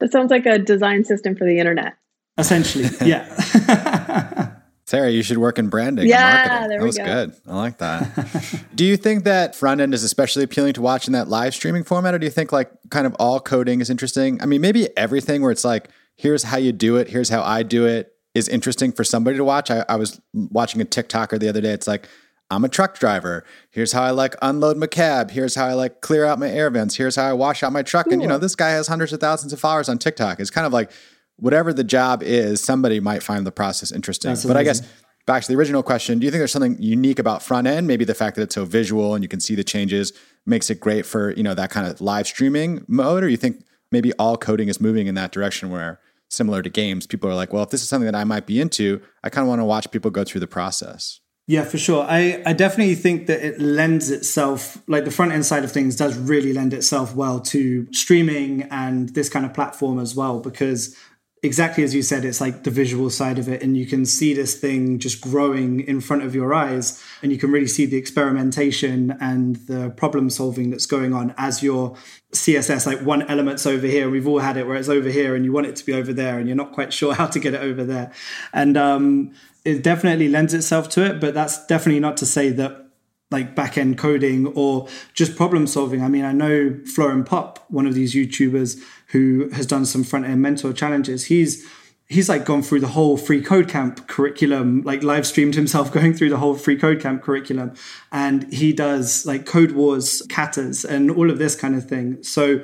That 0.00 0.10
sounds 0.12 0.30
like 0.30 0.46
a 0.46 0.58
design 0.58 1.04
system 1.04 1.36
for 1.36 1.44
the 1.46 1.58
internet. 1.58 1.94
essentially 2.38 2.84
yeah 3.08 4.50
Sarah, 4.86 5.10
you 5.10 5.22
should 5.22 5.38
work 5.38 5.58
in 5.58 5.68
branding. 5.68 6.06
Yeah, 6.06 6.18
and 6.18 6.34
marketing. 6.50 6.68
there 6.68 6.78
that 6.78 6.82
we 6.82 6.86
was 6.86 6.98
go. 6.98 7.04
good. 7.06 7.34
I 7.48 7.56
like 7.56 7.78
that. 7.78 8.64
do 8.74 8.84
you 8.84 8.98
think 8.98 9.24
that 9.24 9.56
front 9.56 9.80
end 9.80 9.94
is 9.94 10.04
especially 10.04 10.44
appealing 10.44 10.74
to 10.74 10.82
watch 10.82 11.06
in 11.06 11.14
that 11.14 11.26
live 11.28 11.54
streaming 11.54 11.84
format, 11.84 12.12
or 12.14 12.18
do 12.18 12.26
you 12.26 12.30
think 12.30 12.52
like 12.52 12.70
kind 12.90 13.06
of 13.06 13.16
all 13.18 13.40
coding 13.40 13.80
is 13.80 13.88
interesting? 13.88 14.42
I 14.42 14.46
mean, 14.46 14.60
maybe 14.60 14.94
everything 14.94 15.40
where 15.40 15.50
it's 15.52 15.64
like, 15.64 15.88
here's 16.16 16.42
how 16.42 16.58
you 16.58 16.70
do 16.70 16.96
it, 16.96 17.08
here's 17.08 17.30
how 17.30 17.42
I 17.42 17.62
do 17.62 17.86
it 17.86 18.13
is 18.34 18.48
interesting 18.48 18.92
for 18.92 19.04
somebody 19.04 19.36
to 19.36 19.44
watch. 19.44 19.70
I, 19.70 19.84
I 19.88 19.96
was 19.96 20.20
watching 20.34 20.80
a 20.80 20.84
TikToker 20.84 21.38
the 21.38 21.48
other 21.48 21.60
day. 21.60 21.70
It's 21.70 21.86
like, 21.86 22.08
I'm 22.50 22.64
a 22.64 22.68
truck 22.68 22.98
driver. 22.98 23.44
Here's 23.70 23.92
how 23.92 24.02
I 24.02 24.10
like 24.10 24.34
unload 24.42 24.76
my 24.76 24.86
cab. 24.86 25.30
Here's 25.30 25.54
how 25.54 25.66
I 25.66 25.72
like 25.72 26.00
clear 26.00 26.24
out 26.24 26.38
my 26.38 26.50
air 26.50 26.68
vents. 26.70 26.96
Here's 26.96 27.16
how 27.16 27.28
I 27.28 27.32
wash 27.32 27.62
out 27.62 27.72
my 27.72 27.82
truck. 27.82 28.08
And 28.08 28.20
you 28.20 28.28
know, 28.28 28.38
this 28.38 28.54
guy 28.54 28.70
has 28.70 28.86
hundreds 28.86 29.12
of 29.12 29.20
thousands 29.20 29.52
of 29.52 29.60
followers 29.60 29.88
on 29.88 29.98
TikTok. 29.98 30.40
It's 30.40 30.50
kind 30.50 30.66
of 30.66 30.72
like 30.72 30.90
whatever 31.36 31.72
the 31.72 31.84
job 31.84 32.22
is, 32.22 32.62
somebody 32.62 33.00
might 33.00 33.22
find 33.22 33.46
the 33.46 33.52
process 33.52 33.90
interesting. 33.90 34.32
That's 34.32 34.44
but 34.44 34.56
I 34.56 34.62
guess 34.62 34.82
back 35.26 35.42
to 35.42 35.48
the 35.48 35.56
original 35.56 35.82
question, 35.82 36.18
do 36.18 36.26
you 36.26 36.30
think 36.30 36.40
there's 36.40 36.52
something 36.52 36.76
unique 36.78 37.18
about 37.18 37.42
front 37.42 37.66
end? 37.66 37.86
Maybe 37.86 38.04
the 38.04 38.14
fact 38.14 38.36
that 38.36 38.42
it's 38.42 38.54
so 38.54 38.64
visual 38.64 39.14
and 39.14 39.24
you 39.24 39.28
can 39.28 39.40
see 39.40 39.54
the 39.54 39.64
changes 39.64 40.12
makes 40.46 40.68
it 40.70 40.80
great 40.80 41.06
for, 41.06 41.32
you 41.32 41.42
know, 41.42 41.54
that 41.54 41.70
kind 41.70 41.86
of 41.86 42.00
live 42.00 42.26
streaming 42.26 42.84
mode? 42.86 43.24
Or 43.24 43.28
you 43.28 43.38
think 43.38 43.64
maybe 43.90 44.12
all 44.14 44.36
coding 44.36 44.68
is 44.68 44.80
moving 44.80 45.06
in 45.06 45.14
that 45.14 45.32
direction 45.32 45.70
where 45.70 45.98
similar 46.34 46.62
to 46.62 46.68
games, 46.68 47.06
people 47.06 47.30
are 47.30 47.34
like, 47.34 47.52
well, 47.52 47.62
if 47.62 47.70
this 47.70 47.82
is 47.82 47.88
something 47.88 48.10
that 48.10 48.14
I 48.14 48.24
might 48.24 48.46
be 48.46 48.60
into, 48.60 49.00
I 49.22 49.30
kind 49.30 49.44
of 49.44 49.48
want 49.48 49.60
to 49.60 49.64
watch 49.64 49.90
people 49.90 50.10
go 50.10 50.24
through 50.24 50.40
the 50.40 50.46
process. 50.46 51.20
Yeah, 51.46 51.64
for 51.64 51.76
sure. 51.76 52.06
I, 52.08 52.42
I 52.46 52.54
definitely 52.54 52.94
think 52.94 53.26
that 53.26 53.46
it 53.46 53.60
lends 53.60 54.10
itself, 54.10 54.82
like 54.86 55.04
the 55.04 55.10
front 55.10 55.32
end 55.32 55.44
side 55.44 55.62
of 55.62 55.70
things 55.70 55.94
does 55.94 56.16
really 56.16 56.54
lend 56.54 56.72
itself 56.72 57.14
well 57.14 57.38
to 57.40 57.86
streaming 57.92 58.62
and 58.70 59.10
this 59.10 59.28
kind 59.28 59.44
of 59.44 59.52
platform 59.52 59.98
as 59.98 60.14
well, 60.14 60.40
because 60.40 60.96
exactly 61.44 61.84
as 61.84 61.94
you 61.94 62.02
said, 62.02 62.24
it's 62.24 62.40
like 62.40 62.64
the 62.64 62.70
visual 62.70 63.10
side 63.10 63.38
of 63.38 63.48
it. 63.48 63.62
And 63.62 63.76
you 63.76 63.86
can 63.86 64.06
see 64.06 64.34
this 64.34 64.58
thing 64.58 64.98
just 64.98 65.20
growing 65.20 65.80
in 65.80 66.00
front 66.00 66.22
of 66.22 66.34
your 66.34 66.54
eyes. 66.54 67.02
And 67.22 67.30
you 67.30 67.38
can 67.38 67.52
really 67.52 67.66
see 67.66 67.86
the 67.86 67.96
experimentation 67.96 69.16
and 69.20 69.56
the 69.66 69.90
problem 69.90 70.30
solving 70.30 70.70
that's 70.70 70.86
going 70.86 71.12
on 71.12 71.34
as 71.36 71.62
your 71.62 71.96
CSS, 72.32 72.86
like 72.86 73.00
one 73.00 73.22
element's 73.22 73.66
over 73.66 73.86
here. 73.86 74.10
We've 74.10 74.26
all 74.26 74.40
had 74.40 74.56
it 74.56 74.66
where 74.66 74.76
it's 74.76 74.88
over 74.88 75.10
here 75.10 75.36
and 75.36 75.44
you 75.44 75.52
want 75.52 75.66
it 75.66 75.76
to 75.76 75.86
be 75.86 75.92
over 75.92 76.12
there 76.12 76.38
and 76.38 76.48
you're 76.48 76.56
not 76.56 76.72
quite 76.72 76.92
sure 76.92 77.14
how 77.20 77.26
to 77.26 77.38
get 77.38 77.54
it 77.54 77.60
over 77.60 77.84
there. 77.84 78.12
And 78.52 78.76
um, 78.76 79.34
it 79.64 79.82
definitely 79.82 80.28
lends 80.28 80.54
itself 80.54 80.88
to 80.90 81.04
it, 81.04 81.20
but 81.20 81.34
that's 81.34 81.66
definitely 81.66 82.00
not 82.00 82.16
to 82.18 82.26
say 82.26 82.50
that 82.50 82.83
like 83.30 83.54
back 83.54 83.76
end 83.76 83.98
coding 83.98 84.46
or 84.48 84.88
just 85.14 85.36
problem 85.36 85.66
solving. 85.66 86.02
I 86.02 86.08
mean, 86.08 86.24
I 86.24 86.32
know 86.32 86.78
Florin 86.94 87.24
Pop, 87.24 87.64
one 87.68 87.86
of 87.86 87.94
these 87.94 88.14
YouTubers 88.14 88.80
who 89.08 89.48
has 89.50 89.66
done 89.66 89.86
some 89.86 90.04
front 90.04 90.26
end 90.26 90.42
mentor 90.42 90.72
challenges. 90.72 91.26
He's 91.26 91.66
he's 92.06 92.28
like 92.28 92.44
gone 92.44 92.62
through 92.62 92.80
the 92.80 92.88
whole 92.88 93.16
free 93.16 93.42
code 93.42 93.68
camp 93.68 94.06
curriculum 94.06 94.82
like 94.82 95.02
live 95.02 95.26
streamed 95.26 95.54
himself 95.54 95.92
going 95.98 96.12
through 96.14 96.30
the 96.30 96.36
whole 96.36 96.54
free 96.54 96.76
code 96.76 97.00
camp 97.00 97.22
curriculum 97.22 97.74
and 98.12 98.52
he 98.52 98.72
does 98.72 99.24
like 99.24 99.46
code 99.46 99.72
wars 99.72 100.22
katas 100.28 100.84
and 100.84 101.10
all 101.10 101.30
of 101.30 101.38
this 101.38 101.56
kind 101.56 101.74
of 101.74 101.88
thing 101.88 102.22
so 102.22 102.62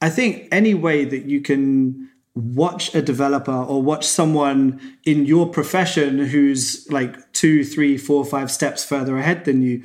i 0.00 0.08
think 0.08 0.48
any 0.50 0.74
way 0.74 1.04
that 1.04 1.26
you 1.26 1.40
can 1.40 2.08
watch 2.34 2.94
a 2.94 3.02
developer 3.02 3.52
or 3.52 3.82
watch 3.82 4.06
someone 4.06 4.80
in 5.04 5.26
your 5.26 5.48
profession 5.48 6.18
who's 6.18 6.90
like 6.90 7.32
two 7.32 7.62
three 7.62 7.98
four 7.98 8.24
five 8.24 8.50
steps 8.50 8.84
further 8.84 9.18
ahead 9.18 9.44
than 9.44 9.62
you 9.62 9.82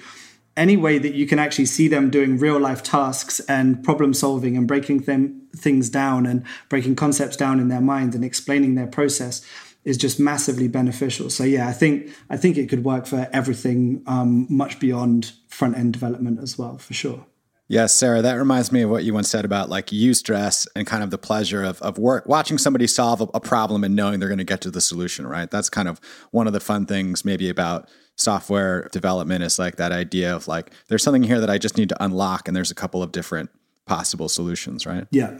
any 0.55 0.75
way 0.75 0.97
that 0.97 1.13
you 1.13 1.27
can 1.27 1.39
actually 1.39 1.65
see 1.65 1.87
them 1.87 2.09
doing 2.09 2.37
real 2.37 2.59
life 2.59 2.81
tasks 2.81 3.39
and 3.41 3.83
problem 3.83 4.13
solving 4.13 4.57
and 4.57 4.67
breaking 4.67 4.99
them 5.01 5.41
things 5.55 5.89
down 5.89 6.25
and 6.25 6.43
breaking 6.67 6.95
concepts 6.95 7.37
down 7.37 7.59
in 7.59 7.67
their 7.67 7.81
mind 7.81 8.15
and 8.15 8.25
explaining 8.25 8.75
their 8.75 8.87
process 8.87 9.45
is 9.85 9.97
just 9.97 10.19
massively 10.19 10.67
beneficial. 10.67 11.29
So 11.29 11.43
yeah, 11.43 11.67
I 11.67 11.73
think 11.73 12.09
I 12.29 12.37
think 12.37 12.57
it 12.57 12.67
could 12.67 12.83
work 12.83 13.05
for 13.05 13.29
everything 13.31 14.03
um, 14.07 14.47
much 14.49 14.79
beyond 14.79 15.31
front 15.47 15.77
end 15.77 15.93
development 15.93 16.39
as 16.39 16.57
well, 16.57 16.77
for 16.77 16.93
sure. 16.93 17.25
Yes, 17.69 17.93
Sarah, 17.93 18.21
that 18.21 18.35
reminds 18.35 18.71
me 18.71 18.81
of 18.83 18.89
what 18.89 19.03
you 19.03 19.13
once 19.13 19.29
said 19.29 19.43
about 19.43 19.69
like 19.69 19.87
eustress 19.87 20.67
and 20.75 20.87
kind 20.87 21.03
of 21.03 21.11
the 21.11 21.17
pleasure 21.17 21.63
of, 21.63 21.81
of 21.81 21.97
work, 21.97 22.25
watching 22.27 22.57
somebody 22.57 22.87
solve 22.87 23.19
a, 23.19 23.27
a 23.33 23.41
problem 23.41 23.83
and 23.83 23.95
knowing 23.95 24.19
they're 24.19 24.29
going 24.29 24.37
to 24.37 24.45
get 24.45 24.61
to 24.61 24.71
the 24.71 24.79
solution, 24.79 25.27
right? 25.27 25.51
That's 25.51 25.69
kind 25.69 25.89
of 25.89 25.99
one 26.31 26.47
of 26.47 26.53
the 26.53 26.61
fun 26.61 26.85
things 26.85 27.25
maybe 27.25 27.49
about 27.49 27.89
software 28.15 28.87
development 28.91 29.43
is 29.43 29.59
like 29.59 29.75
that 29.75 29.91
idea 29.91 30.33
of 30.33 30.47
like, 30.47 30.71
there's 30.87 31.03
something 31.03 31.23
here 31.23 31.41
that 31.41 31.49
I 31.49 31.57
just 31.57 31.77
need 31.77 31.89
to 31.89 32.03
unlock 32.03 32.47
and 32.47 32.55
there's 32.55 32.71
a 32.71 32.75
couple 32.75 33.03
of 33.03 33.11
different 33.11 33.49
possible 33.85 34.29
solutions, 34.29 34.85
right? 34.85 35.05
Yeah. 35.11 35.37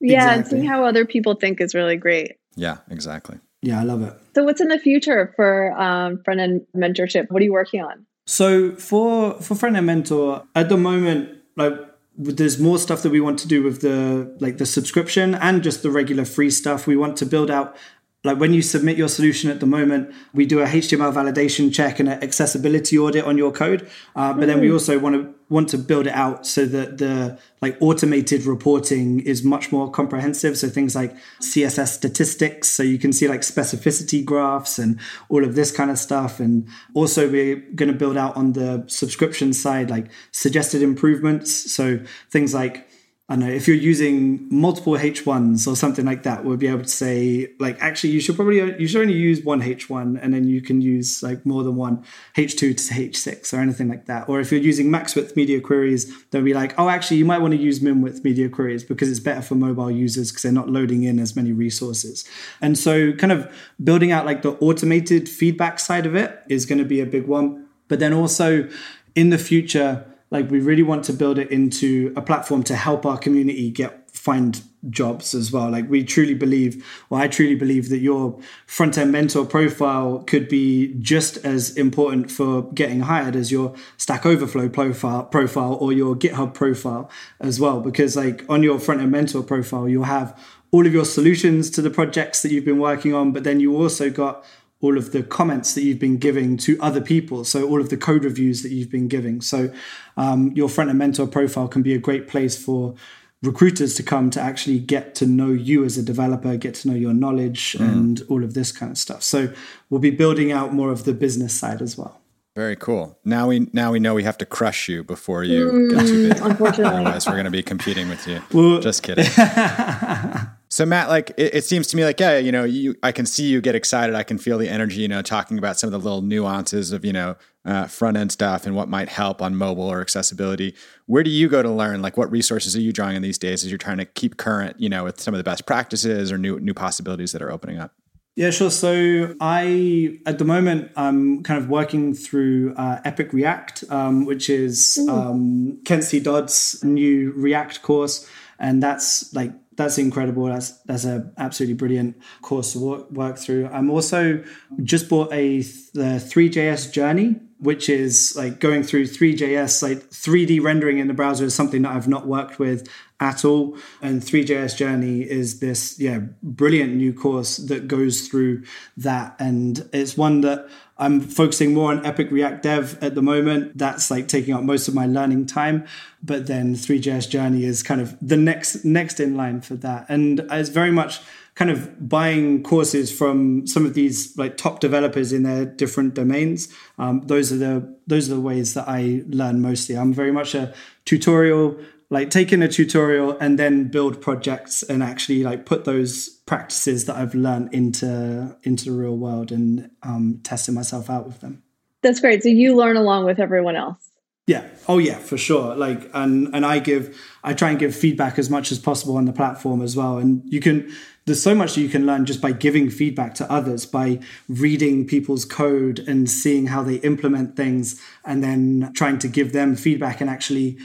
Yeah, 0.00 0.16
exactly. 0.16 0.38
and 0.38 0.46
seeing 0.46 0.64
how 0.64 0.84
other 0.84 1.04
people 1.04 1.34
think 1.34 1.60
is 1.60 1.74
really 1.74 1.96
great. 1.96 2.36
Yeah, 2.54 2.78
exactly. 2.88 3.38
Yeah, 3.62 3.80
I 3.80 3.82
love 3.82 4.02
it. 4.02 4.14
So, 4.34 4.44
what's 4.44 4.60
in 4.60 4.68
the 4.68 4.78
future 4.78 5.32
for 5.34 5.72
um, 5.72 6.22
front 6.24 6.40
end 6.40 6.66
mentorship? 6.76 7.26
What 7.30 7.42
are 7.42 7.44
you 7.44 7.52
working 7.52 7.80
on? 7.82 8.06
So, 8.26 8.76
for 8.76 9.34
for 9.40 9.56
front 9.56 9.76
end 9.76 9.86
mentor, 9.86 10.44
at 10.54 10.68
the 10.68 10.76
moment, 10.76 11.37
like 11.58 11.74
there's 12.16 12.58
more 12.58 12.78
stuff 12.78 13.02
that 13.02 13.10
we 13.10 13.20
want 13.20 13.38
to 13.40 13.48
do 13.48 13.62
with 13.62 13.80
the 13.80 14.34
like 14.40 14.58
the 14.58 14.66
subscription 14.66 15.34
and 15.34 15.62
just 15.62 15.82
the 15.82 15.90
regular 15.90 16.24
free 16.24 16.50
stuff. 16.50 16.86
We 16.86 16.96
want 16.96 17.16
to 17.18 17.26
build 17.26 17.50
out 17.50 17.76
like 18.24 18.38
when 18.38 18.52
you 18.52 18.62
submit 18.62 18.96
your 18.96 19.08
solution 19.08 19.50
at 19.50 19.60
the 19.60 19.66
moment, 19.66 20.12
we 20.34 20.44
do 20.44 20.60
a 20.60 20.66
HTML 20.66 21.12
validation 21.12 21.72
check 21.72 22.00
and 22.00 22.08
an 22.08 22.22
accessibility 22.22 22.98
audit 22.98 23.24
on 23.24 23.38
your 23.38 23.52
code. 23.52 23.88
Uh, 24.16 24.32
but 24.32 24.44
mm. 24.44 24.46
then 24.46 24.60
we 24.60 24.68
mm. 24.68 24.72
also 24.72 24.98
want 24.98 25.14
to 25.14 25.34
want 25.50 25.68
to 25.70 25.78
build 25.78 26.06
it 26.06 26.12
out 26.12 26.46
so 26.46 26.66
that 26.66 26.98
the 26.98 27.38
like 27.62 27.76
automated 27.80 28.44
reporting 28.44 29.20
is 29.20 29.42
much 29.42 29.72
more 29.72 29.90
comprehensive. 29.90 30.56
So 30.58 30.68
things 30.68 30.94
like 30.94 31.14
CSS 31.40 31.88
statistics, 31.88 32.68
so 32.68 32.82
you 32.82 32.98
can 32.98 33.12
see 33.12 33.28
like 33.28 33.40
specificity 33.40 34.24
graphs 34.24 34.78
and 34.78 35.00
all 35.28 35.44
of 35.44 35.54
this 35.54 35.70
kind 35.70 35.90
of 35.90 35.98
stuff. 35.98 36.38
And 36.40 36.68
also 36.94 37.30
we're 37.30 37.56
going 37.74 37.90
to 37.90 37.98
build 37.98 38.16
out 38.16 38.36
on 38.36 38.52
the 38.52 38.84
subscription 38.88 39.52
side 39.52 39.90
like 39.90 40.10
suggested 40.32 40.82
improvements. 40.82 41.72
So 41.72 42.00
things 42.30 42.54
like 42.54 42.87
I 43.30 43.36
know 43.36 43.46
if 43.46 43.68
you're 43.68 43.76
using 43.76 44.48
multiple 44.50 44.94
H1s 44.94 45.70
or 45.70 45.76
something 45.76 46.06
like 46.06 46.22
that, 46.22 46.46
we'll 46.46 46.56
be 46.56 46.66
able 46.66 46.84
to 46.84 46.88
say 46.88 47.52
like 47.58 47.76
actually 47.78 48.10
you 48.10 48.20
should 48.20 48.36
probably 48.36 48.56
you 48.80 48.88
should 48.88 49.02
only 49.02 49.12
use 49.12 49.44
one 49.44 49.60
H1 49.60 50.18
and 50.22 50.32
then 50.32 50.48
you 50.48 50.62
can 50.62 50.80
use 50.80 51.22
like 51.22 51.44
more 51.44 51.62
than 51.62 51.76
one 51.76 52.02
H2 52.36 52.56
to 52.58 52.74
H6 52.74 53.52
or 53.52 53.60
anything 53.60 53.86
like 53.86 54.06
that. 54.06 54.30
Or 54.30 54.40
if 54.40 54.50
you're 54.50 54.62
using 54.62 54.90
max 54.90 55.14
width 55.14 55.36
media 55.36 55.60
queries, 55.60 56.10
they'll 56.30 56.40
be 56.40 56.54
like, 56.54 56.72
oh 56.78 56.88
actually 56.88 57.18
you 57.18 57.26
might 57.26 57.42
want 57.42 57.52
to 57.52 57.60
use 57.60 57.82
min 57.82 58.00
width 58.00 58.24
media 58.24 58.48
queries 58.48 58.82
because 58.82 59.10
it's 59.10 59.20
better 59.20 59.42
for 59.42 59.56
mobile 59.56 59.90
users 59.90 60.30
because 60.30 60.44
they're 60.44 60.50
not 60.50 60.70
loading 60.70 61.02
in 61.02 61.18
as 61.18 61.36
many 61.36 61.52
resources. 61.52 62.26
And 62.62 62.78
so 62.78 63.12
kind 63.12 63.32
of 63.32 63.52
building 63.84 64.10
out 64.10 64.24
like 64.24 64.40
the 64.40 64.52
automated 64.52 65.28
feedback 65.28 65.80
side 65.80 66.06
of 66.06 66.14
it 66.14 66.42
is 66.48 66.64
going 66.64 66.78
to 66.78 66.84
be 66.86 67.00
a 67.02 67.06
big 67.06 67.26
one. 67.26 67.66
But 67.88 67.98
then 67.98 68.14
also 68.14 68.70
in 69.14 69.28
the 69.28 69.38
future 69.38 70.06
like 70.30 70.50
we 70.50 70.60
really 70.60 70.82
want 70.82 71.04
to 71.04 71.12
build 71.12 71.38
it 71.38 71.50
into 71.50 72.12
a 72.16 72.22
platform 72.22 72.62
to 72.64 72.76
help 72.76 73.06
our 73.06 73.18
community 73.18 73.70
get 73.70 74.10
find 74.10 74.62
jobs 74.90 75.34
as 75.34 75.50
well. 75.50 75.70
Like 75.70 75.88
we 75.88 76.04
truly 76.04 76.34
believe 76.34 76.84
well 77.08 77.20
i 77.20 77.28
truly 77.28 77.54
believe 77.54 77.88
that 77.88 77.98
your 77.98 78.38
front 78.66 78.98
end 78.98 79.12
mentor 79.12 79.44
profile 79.44 80.18
could 80.26 80.48
be 80.48 80.94
just 81.00 81.38
as 81.38 81.76
important 81.76 82.30
for 82.30 82.70
getting 82.72 83.00
hired 83.00 83.34
as 83.34 83.50
your 83.50 83.74
stack 83.96 84.26
overflow 84.26 84.68
profile 84.68 85.24
profile 85.24 85.74
or 85.74 85.92
your 85.92 86.14
github 86.14 86.54
profile 86.54 87.10
as 87.40 87.58
well. 87.58 87.80
Because 87.80 88.16
like 88.16 88.44
on 88.48 88.62
your 88.62 88.78
front 88.78 89.00
end 89.00 89.12
mentor 89.12 89.42
profile 89.42 89.88
you'll 89.88 90.04
have 90.04 90.38
all 90.70 90.86
of 90.86 90.92
your 90.92 91.04
solutions 91.04 91.70
to 91.70 91.80
the 91.80 91.90
projects 91.90 92.42
that 92.42 92.52
you've 92.52 92.64
been 92.64 92.78
working 92.78 93.14
on 93.14 93.32
but 93.32 93.44
then 93.44 93.60
you 93.60 93.74
also 93.76 94.10
got 94.10 94.44
all 94.80 94.96
of 94.96 95.12
the 95.12 95.22
comments 95.22 95.74
that 95.74 95.82
you've 95.82 95.98
been 95.98 96.18
giving 96.18 96.56
to 96.56 96.80
other 96.80 97.00
people. 97.00 97.44
So 97.44 97.68
all 97.68 97.80
of 97.80 97.90
the 97.90 97.96
code 97.96 98.24
reviews 98.24 98.62
that 98.62 98.70
you've 98.70 98.90
been 98.90 99.08
giving. 99.08 99.40
So 99.40 99.72
um, 100.16 100.52
your 100.52 100.68
front 100.68 100.90
end 100.90 100.98
mentor 100.98 101.26
profile 101.26 101.68
can 101.68 101.82
be 101.82 101.94
a 101.94 101.98
great 101.98 102.28
place 102.28 102.56
for 102.62 102.94
recruiters 103.42 103.94
to 103.94 104.02
come 104.02 104.30
to 104.30 104.40
actually 104.40 104.78
get 104.78 105.14
to 105.16 105.26
know 105.26 105.48
you 105.48 105.84
as 105.84 105.96
a 105.96 106.02
developer, 106.02 106.56
get 106.56 106.74
to 106.74 106.88
know 106.88 106.94
your 106.94 107.14
knowledge 107.14 107.76
mm. 107.78 107.80
and 107.80 108.22
all 108.28 108.44
of 108.44 108.54
this 108.54 108.72
kind 108.72 108.90
of 108.90 108.98
stuff. 108.98 109.22
So 109.22 109.52
we'll 109.90 110.00
be 110.00 110.10
building 110.10 110.52
out 110.52 110.72
more 110.72 110.90
of 110.90 111.04
the 111.04 111.12
business 111.12 111.54
side 111.54 111.82
as 111.82 111.96
well. 111.96 112.20
Very 112.56 112.74
cool. 112.74 113.16
Now 113.24 113.46
we 113.46 113.68
now 113.72 113.92
we 113.92 114.00
know 114.00 114.14
we 114.14 114.24
have 114.24 114.38
to 114.38 114.46
crush 114.46 114.88
you 114.88 115.04
before 115.04 115.44
you 115.44 115.70
mm, 115.70 115.90
get 115.90 116.06
too 116.08 116.28
big. 116.28 116.42
Unfortunately, 116.42 116.92
otherwise 116.92 117.24
we're 117.24 117.34
going 117.34 117.44
to 117.44 117.52
be 117.52 117.62
competing 117.62 118.08
with 118.08 118.26
you. 118.26 118.42
Well, 118.52 118.80
Just 118.80 119.04
kidding. 119.04 119.26
So 120.78 120.86
Matt, 120.86 121.08
like 121.08 121.30
it, 121.30 121.56
it, 121.56 121.64
seems 121.64 121.88
to 121.88 121.96
me 121.96 122.04
like 122.04 122.20
yeah, 122.20 122.38
you 122.38 122.52
know, 122.52 122.62
you 122.62 122.94
I 123.02 123.10
can 123.10 123.26
see 123.26 123.48
you 123.48 123.60
get 123.60 123.74
excited. 123.74 124.14
I 124.14 124.22
can 124.22 124.38
feel 124.38 124.58
the 124.58 124.68
energy, 124.68 125.00
you 125.00 125.08
know, 125.08 125.22
talking 125.22 125.58
about 125.58 125.76
some 125.76 125.88
of 125.88 125.90
the 125.90 125.98
little 125.98 126.22
nuances 126.22 126.92
of 126.92 127.04
you 127.04 127.12
know 127.12 127.34
uh, 127.64 127.88
front 127.88 128.16
end 128.16 128.30
stuff 128.30 128.64
and 128.64 128.76
what 128.76 128.88
might 128.88 129.08
help 129.08 129.42
on 129.42 129.56
mobile 129.56 129.90
or 129.90 130.00
accessibility. 130.00 130.76
Where 131.06 131.24
do 131.24 131.30
you 131.30 131.48
go 131.48 131.64
to 131.64 131.68
learn? 131.68 132.00
Like, 132.00 132.16
what 132.16 132.30
resources 132.30 132.76
are 132.76 132.80
you 132.80 132.92
drawing 132.92 133.16
on 133.16 133.22
these 133.22 133.38
days 133.38 133.64
as 133.64 133.72
you're 133.72 133.76
trying 133.76 133.96
to 133.96 134.04
keep 134.04 134.36
current, 134.36 134.78
you 134.78 134.88
know, 134.88 135.02
with 135.02 135.20
some 135.20 135.34
of 135.34 135.38
the 135.38 135.42
best 135.42 135.66
practices 135.66 136.30
or 136.30 136.38
new 136.38 136.60
new 136.60 136.74
possibilities 136.74 137.32
that 137.32 137.42
are 137.42 137.50
opening 137.50 137.80
up? 137.80 137.92
Yeah, 138.36 138.50
sure. 138.50 138.70
So 138.70 139.34
I, 139.40 140.20
at 140.26 140.38
the 140.38 140.44
moment, 140.44 140.92
I'm 140.94 141.42
kind 141.42 141.60
of 141.60 141.68
working 141.68 142.14
through 142.14 142.74
uh, 142.76 143.00
Epic 143.04 143.32
React, 143.32 143.82
um, 143.90 144.26
which 144.26 144.48
is 144.48 144.96
um. 145.10 145.82
Dodds' 145.82 146.84
new 146.84 147.32
React 147.32 147.82
course, 147.82 148.30
and 148.60 148.80
that's 148.80 149.34
like 149.34 149.50
that's 149.78 149.96
incredible. 149.96 150.46
That's 150.46 150.72
that's 150.82 151.04
an 151.04 151.32
absolutely 151.38 151.74
brilliant 151.74 152.20
course 152.42 152.72
to 152.72 152.80
work, 152.80 153.10
work 153.12 153.38
through. 153.38 153.68
I'm 153.72 153.90
also 153.90 154.42
just 154.82 155.08
bought 155.08 155.32
a 155.32 155.60
the 155.94 156.18
Three.js 156.20 156.92
journey, 156.92 157.36
which 157.60 157.88
is 157.88 158.34
like 158.36 158.60
going 158.60 158.82
through 158.82 159.06
Three.js, 159.06 159.82
Like 159.82 160.10
3D 160.10 160.62
rendering 160.62 160.98
in 160.98 161.08
the 161.08 161.14
browser 161.14 161.44
is 161.44 161.54
something 161.54 161.82
that 161.82 161.92
I've 161.92 162.08
not 162.08 162.26
worked 162.26 162.58
with 162.58 162.88
at 163.20 163.44
all. 163.44 163.76
And 164.00 164.22
Three.js 164.22 164.76
journey 164.76 165.22
is 165.22 165.60
this 165.60 165.98
yeah 165.98 166.20
brilliant 166.42 166.94
new 166.94 167.12
course 167.12 167.56
that 167.56 167.88
goes 167.88 168.28
through 168.28 168.62
that, 168.96 169.36
and 169.38 169.88
it's 169.92 170.16
one 170.16 170.40
that 170.42 170.68
I'm 170.98 171.20
focusing 171.20 171.74
more 171.74 171.92
on 171.92 172.04
Epic 172.04 172.30
React 172.30 172.62
Dev 172.62 172.98
at 173.02 173.14
the 173.14 173.22
moment. 173.22 173.78
That's 173.78 174.10
like 174.10 174.28
taking 174.28 174.54
up 174.54 174.62
most 174.62 174.88
of 174.88 174.94
my 174.94 175.06
learning 175.06 175.46
time. 175.46 175.86
But 176.22 176.46
then 176.46 176.74
Three.js 176.74 177.28
Journey 177.28 177.64
is 177.64 177.82
kind 177.82 178.00
of 178.00 178.16
the 178.20 178.36
next 178.36 178.84
next 178.84 179.20
in 179.20 179.36
line 179.36 179.60
for 179.60 179.74
that. 179.76 180.06
And 180.08 180.40
it's 180.50 180.68
very 180.68 180.90
much 180.90 181.20
kind 181.58 181.72
of 181.72 182.08
buying 182.08 182.62
courses 182.62 183.10
from 183.10 183.66
some 183.66 183.84
of 183.84 183.92
these 183.92 184.38
like 184.38 184.56
top 184.56 184.78
developers 184.78 185.32
in 185.32 185.42
their 185.42 185.64
different 185.64 186.14
domains. 186.14 186.72
Um, 186.98 187.22
those 187.26 187.52
are 187.52 187.56
the 187.56 187.98
those 188.06 188.30
are 188.30 188.36
the 188.36 188.40
ways 188.40 188.74
that 188.74 188.88
I 188.88 189.24
learn 189.26 189.60
mostly. 189.60 189.96
I'm 189.96 190.14
very 190.14 190.30
much 190.30 190.54
a 190.54 190.72
tutorial 191.04 191.76
like 192.10 192.30
taking 192.30 192.62
a 192.62 192.68
tutorial 192.68 193.36
and 193.38 193.58
then 193.58 193.88
build 193.88 194.22
projects 194.22 194.84
and 194.84 195.02
actually 195.02 195.42
like 195.42 195.66
put 195.66 195.84
those 195.84 196.28
practices 196.46 197.06
that 197.06 197.16
I've 197.16 197.34
learned 197.34 197.74
into 197.74 198.56
into 198.62 198.84
the 198.84 198.96
real 198.96 199.16
world 199.16 199.50
and 199.50 199.90
um, 200.04 200.40
testing 200.44 200.76
myself 200.76 201.10
out 201.10 201.26
with 201.26 201.40
them. 201.40 201.64
That's 202.02 202.20
great. 202.20 202.44
So 202.44 202.50
you 202.50 202.76
learn 202.76 202.96
along 202.96 203.24
with 203.24 203.40
everyone 203.40 203.74
else. 203.74 203.98
Yeah. 204.46 204.66
Oh 204.88 204.96
yeah, 204.96 205.18
for 205.18 205.36
sure. 205.36 205.74
Like 205.74 206.08
and 206.14 206.54
and 206.54 206.64
I 206.64 206.78
give 206.78 207.20
I 207.42 207.52
try 207.52 207.70
and 207.70 207.80
give 207.80 207.96
feedback 207.96 208.38
as 208.38 208.48
much 208.48 208.70
as 208.70 208.78
possible 208.78 209.16
on 209.16 209.24
the 209.24 209.32
platform 209.32 209.82
as 209.82 209.96
well. 209.96 210.18
And 210.18 210.42
you 210.46 210.60
can 210.60 210.94
there's 211.28 211.42
so 211.42 211.54
much 211.54 211.74
that 211.74 211.80
you 211.80 211.88
can 211.88 212.06
learn 212.06 212.26
just 212.26 212.40
by 212.40 212.52
giving 212.52 212.90
feedback 212.90 213.34
to 213.34 213.50
others, 213.52 213.86
by 213.86 214.18
reading 214.48 215.06
people's 215.06 215.44
code 215.44 216.00
and 216.00 216.28
seeing 216.28 216.66
how 216.66 216.82
they 216.82 216.96
implement 216.96 217.56
things 217.56 218.02
and 218.24 218.42
then 218.42 218.90
trying 218.94 219.18
to 219.20 219.28
give 219.28 219.52
them 219.52 219.76
feedback 219.76 220.20
and 220.20 220.28
actually 220.28 220.78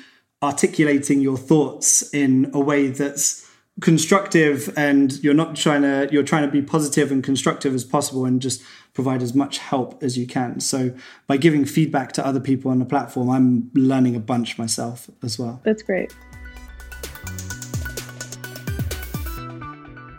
articulating 0.44 1.22
your 1.22 1.38
thoughts 1.38 2.14
in 2.14 2.52
a 2.54 2.60
way 2.60 2.88
that's 2.88 3.50
constructive 3.82 4.72
and 4.78 5.24
you're 5.24 5.34
not 5.34 5.56
trying 5.56 5.82
to 5.82 6.08
you're 6.12 6.22
trying 6.22 6.44
to 6.44 6.52
be 6.52 6.62
positive 6.62 7.12
and 7.12 7.24
constructive 7.24 7.74
as 7.74 7.84
possible 7.84 8.24
and 8.24 8.40
just 8.40 8.62
provide 8.94 9.24
as 9.24 9.34
much 9.34 9.58
help 9.58 10.04
as 10.04 10.18
you 10.18 10.28
can. 10.28 10.60
So 10.60 10.94
by 11.26 11.38
giving 11.38 11.66
feedback 11.66 12.12
to 12.14 12.26
other 12.26 12.40
people 12.40 12.70
on 12.70 12.78
the 12.78 12.86
platform 12.86 13.30
i'm 13.30 13.72
learning 13.74 14.16
a 14.16 14.20
bunch 14.20 14.58
myself 14.58 15.10
as 15.24 15.40
well. 15.40 15.62
That's 15.64 15.82
great 15.82 16.14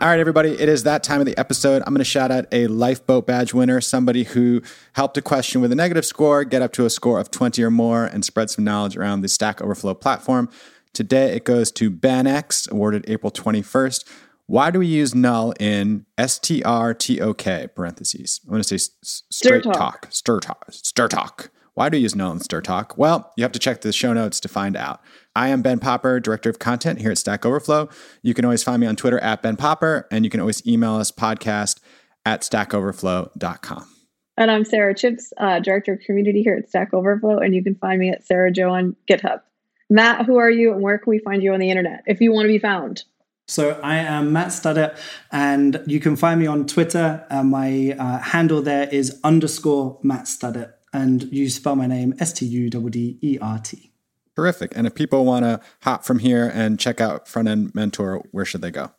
All 0.05 0.11
right, 0.11 0.19
everybody, 0.19 0.51
it 0.51 0.69
is 0.69 0.83
that 0.83 1.01
time 1.01 1.19
of 1.19 1.25
the 1.25 1.35
episode. 1.35 1.81
I'm 1.81 1.91
going 1.91 1.97
to 1.97 2.03
shout 2.03 2.29
out 2.29 2.45
a 2.51 2.67
lifeboat 2.67 3.25
badge 3.25 3.55
winner, 3.55 3.81
somebody 3.81 4.23
who 4.23 4.61
helped 4.93 5.17
a 5.17 5.21
question 5.23 5.61
with 5.61 5.71
a 5.71 5.75
negative 5.75 6.05
score 6.05 6.43
get 6.43 6.61
up 6.61 6.73
to 6.73 6.85
a 6.85 6.91
score 6.91 7.19
of 7.19 7.31
20 7.31 7.63
or 7.63 7.71
more 7.71 8.05
and 8.05 8.23
spread 8.23 8.51
some 8.51 8.63
knowledge 8.63 8.95
around 8.95 9.21
the 9.21 9.27
Stack 9.27 9.63
Overflow 9.63 9.95
platform. 9.95 10.47
Today 10.93 11.35
it 11.35 11.43
goes 11.43 11.71
to 11.71 11.89
Banex, 11.89 12.69
awarded 12.69 13.03
April 13.07 13.31
21st. 13.31 14.07
Why 14.45 14.69
do 14.69 14.77
we 14.77 14.85
use 14.85 15.15
null 15.15 15.55
in 15.59 16.05
STRTOK 16.19 17.73
parentheses? 17.73 18.41
I 18.47 18.51
want 18.51 18.63
to 18.63 18.77
say 18.77 18.91
straight 19.31 19.63
talk. 19.63 19.73
talk. 19.73 20.07
Stir 20.11 20.39
talk. 20.39 20.65
Stir 20.69 21.07
talk. 21.07 21.49
Why 21.73 21.89
do 21.89 21.97
you 21.97 22.03
use 22.03 22.15
null 22.15 22.31
in 22.31 22.39
stir 22.39 22.61
talk? 22.61 22.95
Well, 22.97 23.33
you 23.35 23.43
have 23.43 23.51
to 23.51 23.59
check 23.59 23.81
the 23.81 23.91
show 23.91 24.13
notes 24.13 24.39
to 24.39 24.47
find 24.47 24.77
out. 24.77 25.01
I 25.35 25.49
am 25.49 25.61
Ben 25.61 25.79
Popper, 25.79 26.21
Director 26.21 26.49
of 26.49 26.59
Content 26.59 27.01
here 27.01 27.11
at 27.11 27.17
Stack 27.17 27.45
Overflow. 27.45 27.89
You 28.21 28.33
can 28.33 28.45
always 28.45 28.63
find 28.63 28.79
me 28.79 28.87
on 28.87 28.95
Twitter 28.95 29.19
at 29.19 29.41
Ben 29.41 29.57
Popper, 29.57 30.07
and 30.09 30.23
you 30.23 30.31
can 30.31 30.39
always 30.39 30.65
email 30.65 30.95
us 30.95 31.11
podcast 31.11 31.81
at 32.25 32.41
stackoverflow.com. 32.41 33.89
And 34.37 34.49
I'm 34.51 34.63
Sarah 34.63 34.95
Chipps, 34.95 35.33
uh, 35.37 35.59
Director 35.59 35.93
of 35.93 35.99
Community 35.99 36.41
here 36.41 36.55
at 36.55 36.69
Stack 36.69 36.93
Overflow, 36.93 37.39
and 37.39 37.53
you 37.53 37.63
can 37.63 37.75
find 37.75 37.99
me 37.99 38.09
at 38.09 38.25
Sarah 38.25 38.51
Joe 38.51 38.69
on 38.69 38.95
GitHub. 39.09 39.41
Matt, 39.89 40.25
who 40.25 40.37
are 40.37 40.49
you, 40.49 40.71
and 40.71 40.81
where 40.81 40.97
can 40.97 41.11
we 41.11 41.19
find 41.19 41.43
you 41.43 41.53
on 41.53 41.59
the 41.59 41.69
internet 41.69 42.03
if 42.05 42.21
you 42.21 42.31
want 42.31 42.45
to 42.45 42.49
be 42.49 42.59
found? 42.59 43.03
So 43.47 43.79
I 43.83 43.97
am 43.97 44.31
Matt 44.31 44.47
Studdert, 44.47 44.97
and 45.31 45.83
you 45.85 45.99
can 45.99 46.15
find 46.15 46.39
me 46.39 46.47
on 46.47 46.65
Twitter. 46.65 47.25
Uh, 47.29 47.43
my 47.43 47.95
uh, 47.99 48.19
handle 48.19 48.61
there 48.61 48.87
is 48.89 49.19
underscore 49.23 49.99
Matt 50.01 50.25
Studdert, 50.25 50.73
and 50.93 51.23
you 51.23 51.49
spell 51.49 51.75
my 51.75 51.87
name 51.87 52.15
S 52.19 52.33
T 52.33 52.45
U 52.45 52.69
D 52.69 52.89
D 52.89 53.19
E 53.21 53.37
R 53.39 53.59
T. 53.59 53.91
Terrific. 54.35 54.73
And 54.75 54.85
if 54.85 54.93
people 54.93 55.25
want 55.25 55.45
to 55.45 55.61
hop 55.83 56.03
from 56.03 56.19
here 56.19 56.51
and 56.53 56.79
check 56.79 56.99
out 56.99 57.27
Front 57.27 57.47
End 57.47 57.73
Mentor, 57.73 58.23
where 58.31 58.45
should 58.45 58.61
they 58.61 58.71
go? 58.71 58.91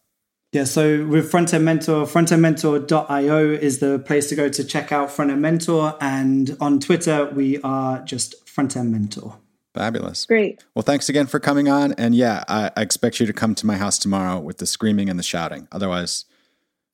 Yeah, 0.53 0.65
so 0.65 1.05
with 1.05 1.31
Front 1.31 1.53
End 1.53 1.65
Mentor, 1.65 2.07
frontendmentor.io 2.07 3.51
is 3.51 3.81
the 3.81 3.99
place 3.99 4.29
to 4.31 4.35
go 4.35 4.49
to 4.49 4.65
check 4.65 4.93
out 4.93 5.11
Front 5.11 5.31
End 5.31 5.43
Mentor. 5.43 5.97
And 6.01 6.57
on 6.61 6.81
Twitter, 6.81 7.27
we 7.27 7.61
are 7.61 8.01
just 8.01 8.49
Front 8.49 8.77
End 8.77 8.91
Mentor. 8.91 9.37
Fabulous. 9.75 10.25
Great. 10.25 10.65
Well, 10.75 10.83
thanks 10.83 11.11
again 11.11 11.27
for 11.27 11.39
coming 11.39 11.69
on. 11.69 11.93
And 11.99 12.15
yeah, 12.15 12.45
I, 12.49 12.71
I 12.75 12.81
expect 12.81 13.21
you 13.21 13.27
to 13.27 13.35
come 13.35 13.55
to 13.57 13.67
my 13.67 13.77
house 13.77 13.99
tomorrow 13.99 14.41
with 14.41 14.57
the 14.57 14.67
screaming 14.67 15.11
and 15.11 15.19
the 15.19 15.23
shouting. 15.23 15.69
Otherwise, 15.71 16.25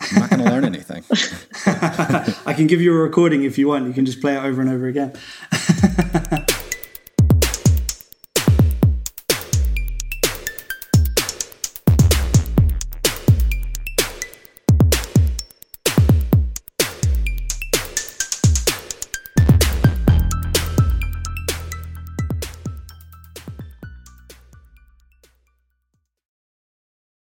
I'm 0.01 0.19
not 0.19 0.31
going 0.31 0.43
to 0.43 0.51
learn 0.51 0.65
anything. 0.65 1.05
I 2.45 2.55
can 2.55 2.67
give 2.67 2.81
you 2.81 2.93
a 2.93 2.99
recording 2.99 3.45
if 3.45 3.57
you 3.59 3.69
want. 3.69 3.87
You 3.87 3.93
can 3.93 4.05
just 4.05 4.21
play 4.21 4.35
it 4.35 4.43
over 4.43 4.61
and 4.61 4.69
over 4.69 4.89
again. 4.89 5.13